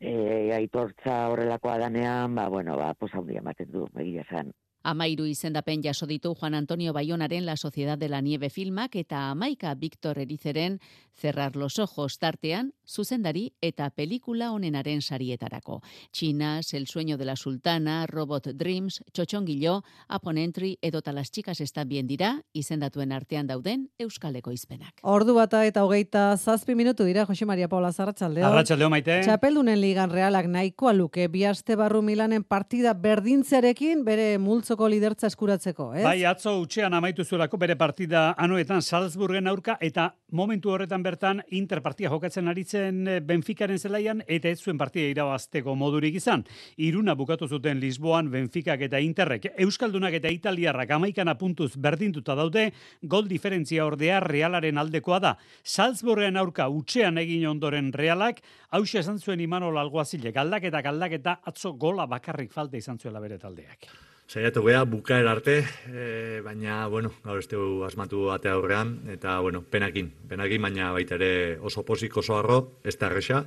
e, 0.00 0.52
aitortza 0.54 1.28
horrelakoa 1.28 1.78
danean 1.78 2.34
ba 2.34 2.48
bueno 2.48 2.76
ba 2.76 2.94
posa 2.94 3.18
handia 3.18 3.42
ematen 3.44 3.70
du 3.72 3.86
egia 3.96 4.22
esan 4.22 4.52
Amairu 4.82 5.26
izendapen 5.26 5.82
jaso 5.82 6.06
ditu 6.06 6.34
Juan 6.34 6.54
Antonio 6.54 6.92
Bayonaren 6.92 7.44
La 7.44 7.56
Sociedad 7.56 7.98
de 7.98 8.08
la 8.08 8.20
Nieve 8.22 8.48
filmak 8.50 8.96
eta 8.96 9.30
Amaika 9.30 9.74
Victor 9.74 10.18
Erizeren 10.18 10.80
Cerrar 11.20 11.54
los 11.54 11.78
ojos 11.78 12.18
tartean 12.18 12.72
zuzendari 12.86 13.52
eta 13.60 13.90
pelikula 13.90 14.52
honenaren 14.52 15.02
sarietarako. 15.02 15.82
Chinas, 16.12 16.72
El 16.72 16.86
sueño 16.86 17.18
de 17.18 17.26
la 17.26 17.36
sultana, 17.36 18.06
Robot 18.06 18.48
Dreams, 18.54 19.04
Txotxongilo, 19.12 19.84
Upon 20.08 20.38
Entry 20.38 20.78
edota 20.80 21.12
las 21.12 21.30
chicas 21.30 21.60
están 21.60 21.88
bien 21.88 22.06
dira 22.06 22.42
izendatuen 22.54 23.12
artean 23.12 23.46
dauden 23.46 23.90
Euskaleko 23.98 24.52
izpenak. 24.52 25.00
Ordu 25.02 25.34
bata 25.34 25.66
eta 25.66 25.84
hogeita 25.84 26.36
zazpi 26.38 26.74
minutu 26.74 27.04
dira 27.04 27.26
Jose 27.26 27.44
Maria 27.44 27.68
Paula 27.68 27.92
Zarratxaldeo. 27.92 28.46
Arratxaldeo 28.46 28.88
maite. 28.88 29.20
Txapeldunen 29.20 29.80
ligan 29.80 30.10
realak 30.10 30.48
nahikoa 30.48 30.94
luke 30.94 31.28
bi 31.28 31.44
aste 31.44 31.76
barru 31.76 32.00
Milanen 32.00 32.44
partida 32.44 32.94
berdintzearekin 32.94 34.06
bere 34.08 34.38
multzoko 34.70 34.86
lidertza 34.88 35.26
eskuratzeko, 35.26 35.94
ez? 35.98 36.04
Bai, 36.04 36.22
atzo 36.24 36.52
utxean 36.62 36.94
amaitu 36.94 37.24
zuelako 37.24 37.58
bere 37.58 37.74
partida 37.76 38.34
anuetan 38.38 38.82
Salzburgen 38.82 39.48
aurka 39.48 39.76
eta 39.80 40.14
momentu 40.30 40.70
horretan 40.70 41.02
bertan 41.02 41.40
interpartia 41.50 42.08
jokatzen 42.08 42.46
aritzen 42.46 43.08
eh, 43.08 43.20
Benficaren 43.20 43.78
zelaian 43.78 44.22
eta 44.28 44.48
ez 44.48 44.60
zuen 44.60 44.78
partida 44.78 45.08
irabazteko 45.10 45.74
modurik 45.74 46.14
izan. 46.14 46.44
Iruna 46.76 47.16
bukatu 47.18 47.48
zuten 47.48 47.80
Lisboan 47.80 48.30
Benficak 48.30 48.80
eta 48.86 49.00
Interrek. 49.00 49.48
Euskaldunak 49.58 50.14
eta 50.14 50.30
Italiarrak 50.30 50.90
amaikana 50.90 51.34
puntuz 51.34 51.72
berdintuta 51.76 52.36
daude, 52.38 52.70
gol 53.02 53.26
diferentzia 53.26 53.86
ordea 53.86 54.20
realaren 54.20 54.78
aldekoa 54.78 55.18
da. 55.18 55.34
Salzburgen 55.64 56.36
aurka 56.36 56.68
utxean 56.68 57.18
egin 57.18 57.48
ondoren 57.48 57.90
realak, 57.92 58.38
hause 58.70 59.02
esan 59.02 59.18
zuen 59.18 59.40
Imanol 59.40 59.82
Alguazilek, 59.82 60.36
aldaketa 60.36 60.84
aldaketa 60.86 61.40
atzo 61.42 61.74
gola 61.74 62.06
bakarrik 62.06 62.52
falta 62.52 62.78
izan 62.78 63.02
zuela 63.02 63.18
bere 63.20 63.38
taldeak. 63.38 63.90
Saiatu 64.30 64.62
gea 64.62 64.84
bukaer 64.86 65.26
arte, 65.26 65.56
e, 65.90 66.38
baina, 66.46 66.84
bueno, 66.86 67.08
gaur 67.24 67.40
ez 67.40 67.48
dugu 67.50 67.80
asmatu 67.82 68.28
ate 68.30 68.46
aurrean, 68.46 68.92
eta, 69.10 69.40
bueno, 69.42 69.64
penakin, 69.66 70.12
penakin, 70.30 70.62
baina 70.62 70.92
baita 70.94 71.16
ere 71.16 71.58
oso 71.66 71.82
posik 71.82 72.14
oso 72.22 72.36
arro, 72.38 72.60
ez 72.86 72.94
da 73.00 73.08
erresa, 73.10 73.40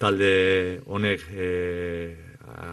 talde 0.00 0.80
honek 0.86 1.26
e, 1.36 1.50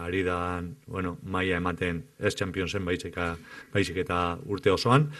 ari 0.06 0.22
da, 0.24 0.38
bueno, 0.86 1.18
maia 1.20 1.60
ematen 1.60 2.00
ez 2.16 2.32
Championsen 2.32 2.88
baizik, 2.88 3.20
baizik 3.74 4.00
eta 4.06 4.38
urte 4.48 4.72
osoan, 4.72 5.10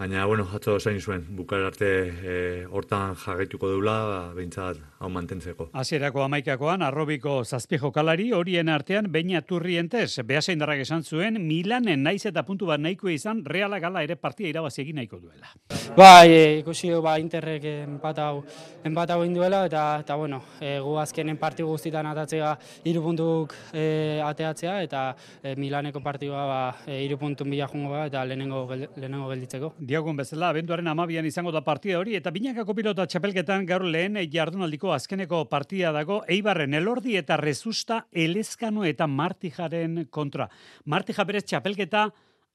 Baina, 0.00 0.24
bueno, 0.24 0.46
atzo 0.56 0.78
zain 0.80 0.96
zuen, 0.98 1.26
bukar 1.36 1.60
arte 1.60 1.88
e, 2.08 2.34
hortan 2.72 3.12
jarraituko 3.20 3.68
deula, 3.68 3.96
ba, 4.08 4.20
behintzat 4.32 4.78
hau 4.96 5.10
mantentzeko. 5.12 5.66
Hasierako 5.76 6.22
amaikakoan, 6.24 6.80
arrobiko 6.86 7.34
zazpijo 7.44 7.90
kalari, 7.92 8.30
horien 8.32 8.70
artean, 8.72 9.10
baina 9.12 9.42
turrientez, 9.44 10.22
behasein 10.24 10.62
darrak 10.62 10.80
esan 10.86 11.04
zuen, 11.04 11.36
Milanen 11.44 12.00
naiz 12.06 12.24
eta 12.30 12.46
puntu 12.48 12.70
bat 12.70 12.80
nahiko 12.80 13.10
izan, 13.12 13.42
reala 13.44 13.76
gala 13.78 14.00
ere 14.06 14.16
partia 14.16 14.48
irabazi 14.48 14.80
egin 14.86 15.02
nahiko 15.02 15.20
duela. 15.20 15.52
Bai, 15.98 16.32
e, 16.32 16.40
ikusi 16.62 16.94
ba, 17.04 17.18
interrek 17.20 17.68
enpat 17.74 18.22
hau, 18.24 18.40
enpat 18.88 19.12
hau 19.12 19.20
induela, 19.28 19.66
eta, 19.68 19.84
eta 20.00 20.16
bueno, 20.16 20.40
e, 20.64 20.78
gu 20.80 20.96
azkenen 21.04 21.36
parti 21.36 21.68
guztitan 21.68 22.08
atatzea 22.14 22.54
iru 22.88 23.04
puntuk 23.04 23.52
e, 23.74 23.84
ateatzea, 24.24 24.80
eta 24.88 25.04
e, 25.42 25.58
Milaneko 25.60 26.00
partidua 26.00 26.48
ba, 26.48 26.60
e, 26.86 27.02
iru 27.04 27.20
puntun 27.20 27.52
bila 27.52 27.68
jungo 27.68 27.92
ba, 27.92 28.08
eta 28.08 28.24
lehenengo, 28.24 28.64
lehenengo 28.96 29.28
gelditzeko. 29.34 29.74
Diagun 29.90 30.14
bezala, 30.14 30.52
abenduaren 30.52 30.86
amabian 30.86 31.26
izango 31.26 31.50
da 31.50 31.64
partida 31.66 31.96
hori, 31.98 32.12
eta 32.14 32.30
binakako 32.30 32.76
pilota 32.78 33.08
txapelketan 33.10 33.64
gaur 33.66 33.82
lehen 33.82 34.20
jardunaldiko 34.30 34.92
azkeneko 34.94 35.40
partida 35.50 35.90
dago, 35.90 36.20
eibarren 36.30 36.76
elordi 36.78 37.16
eta 37.18 37.34
rezusta 37.40 38.04
elezkano 38.24 38.84
eta 38.86 39.08
martijaren 39.10 40.04
kontra. 40.14 40.46
Martija 40.94 41.24
berez 41.26 41.42
txapelketa 41.42 42.04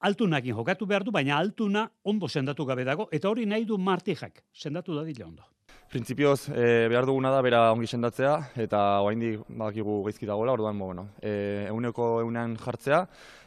altunakin 0.08 0.56
jokatu 0.56 0.88
behar 0.88 1.04
du, 1.04 1.12
baina 1.12 1.36
altuna 1.36 1.84
ondo 2.08 2.24
sendatu 2.28 2.64
gabe 2.64 2.88
dago, 2.88 3.10
eta 3.12 3.28
hori 3.28 3.44
nahi 3.44 3.68
du 3.68 3.76
martijak, 3.76 4.40
sendatu 4.54 4.96
da 4.96 5.04
dila 5.04 5.28
ondo. 5.28 5.44
Printzipioz, 5.92 6.48
e, 6.50 6.88
behar 6.88 7.04
duguna 7.06 7.30
da 7.30 7.42
bera 7.44 7.60
ongi 7.70 7.86
sendatzea, 7.86 8.32
eta 8.64 8.80
oraindik 9.04 9.44
badakigu 9.46 10.00
gaizki 10.08 10.26
dagoela, 10.26 10.56
orduan, 10.56 10.78
bueno, 10.80 11.10
e, 11.20 11.66
euneko 11.68 12.14
eunean 12.24 12.56
jartzea, 12.58 13.04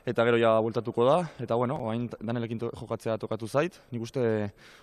eta 0.10 0.26
gero 0.26 0.40
ja 0.42 0.56
bultatuko 0.64 1.06
da, 1.06 1.18
eta 1.44 1.56
bueno, 1.60 1.78
oain 1.86 2.08
danelekin 2.18 2.60
jokatzea 2.66 3.18
tokatu 3.22 3.48
zait, 3.48 3.78
nik 3.94 4.02
uste 4.02 4.24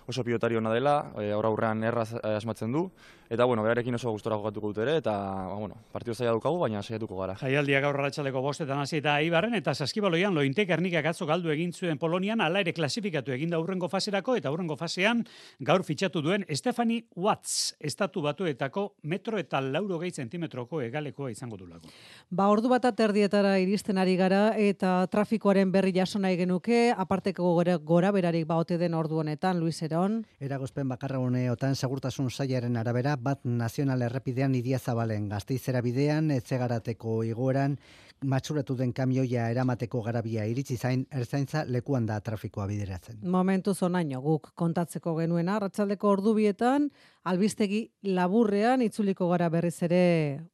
oso 0.07 0.23
pilotari 0.23 0.55
hona 0.55 0.71
dela, 0.73 0.95
e, 1.19 1.31
aurra 1.35 1.51
aurrean 1.51 1.83
erraz 1.83 2.13
asmatzen 2.37 2.71
du, 2.71 2.85
eta 3.29 3.45
bueno, 3.45 3.63
berarekin 3.63 3.95
oso 3.95 4.11
gustora 4.11 4.37
jokatuko 4.37 4.71
dut 4.71 4.81
ere, 4.85 4.97
eta 5.01 5.11
ba, 5.11 5.55
bueno, 5.55 5.75
partido 5.91 6.15
zaila 6.15 6.33
dukagu, 6.37 6.59
baina 6.59 6.81
saiatuko 6.83 7.17
gara. 7.19 7.35
Jaialdiak 7.41 7.83
gaur 7.83 7.99
ratxaleko 7.99 8.41
bostetan 8.41 8.79
hasi 8.79 8.99
eta 9.01 9.17
Ibarren 9.21 9.55
eta 9.57 9.73
Saskibaloian 9.75 10.33
lointek 10.35 10.69
ernikak 10.77 11.09
atzo 11.11 11.27
galdu 11.27 11.51
egin 11.51 11.73
zuen 11.73 11.99
Polonian, 11.99 12.41
ala 12.41 12.61
ere 12.63 12.73
klasifikatu 12.73 13.33
egin 13.35 13.51
da 13.51 13.59
urrengo 13.59 13.89
faserako, 13.91 14.37
eta 14.39 14.51
urrengo 14.53 14.77
fasean 14.79 15.25
gaur 15.59 15.83
fitxatu 15.83 16.21
duen 16.23 16.45
Stefani 16.55 17.01
Watts, 17.15 17.75
estatu 17.79 18.21
batuetako 18.23 18.87
metro 19.03 19.37
eta 19.37 19.61
lauro 19.61 19.99
gehi 19.99 20.11
zentimetroko 20.11 20.81
egalekoa 20.85 21.31
izango 21.31 21.57
du 21.57 21.67
lagu. 21.67 21.91
Ba, 22.31 22.47
ordu 22.53 22.71
bat 22.71 22.85
aterdietara 22.87 23.57
iristen 23.59 23.97
ari 23.97 24.15
gara, 24.15 24.53
eta 24.55 25.01
trafikoaren 25.11 25.71
berri 25.71 25.93
jaso 25.95 26.19
nahi 26.19 26.37
genuke, 26.39 26.93
aparteko 26.95 27.53
gora, 27.57 27.77
gora 27.77 28.11
berarik 28.15 28.47
baote 28.47 28.77
den 28.77 28.95
ordu 28.95 29.19
honetan, 29.19 29.59
Luis 29.59 29.81
Eron. 29.83 30.21
Eragozpen 30.39 30.87
bakarra 30.87 31.19
honeotan 31.19 31.75
segurtasun 31.75 32.29
saiaren 32.31 32.77
arabera, 32.77 33.16
bat 33.21 33.45
nazional 33.45 34.01
errepidean 34.01 34.55
idia 34.55 34.79
zabalen, 34.79 35.29
gazteizera 35.29 35.81
bidean, 35.81 36.31
etzegarateko 36.31 37.21
igoeran, 37.27 37.77
matxuratu 38.25 38.75
den 38.75 38.93
kamioia 38.93 39.49
eramateko 39.51 40.01
garabia 40.05 40.45
iritsi 40.49 40.77
zain, 40.77 41.05
erzaintza 41.11 41.63
lekuan 41.67 42.05
da 42.05 42.19
trafikoa 42.21 42.65
bideratzen. 42.67 43.19
Momentu 43.23 43.73
zonaino, 43.75 44.21
guk 44.21 44.51
kontatzeko 44.55 45.15
genuen 45.19 45.49
arratsaldeko 45.49 46.09
ordubietan, 46.17 46.89
albistegi 47.23 47.83
laburrean 48.03 48.81
itzuliko 48.81 49.29
gara 49.29 49.49
berriz 49.53 49.77
ere 49.89 50.03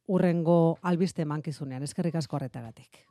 urrengo 0.08 0.78
albiste 0.82 1.24
mankizunean. 1.24 1.82
Eskerrik 1.82 2.20
asko 2.20 2.36
horretagatik. 2.36 3.04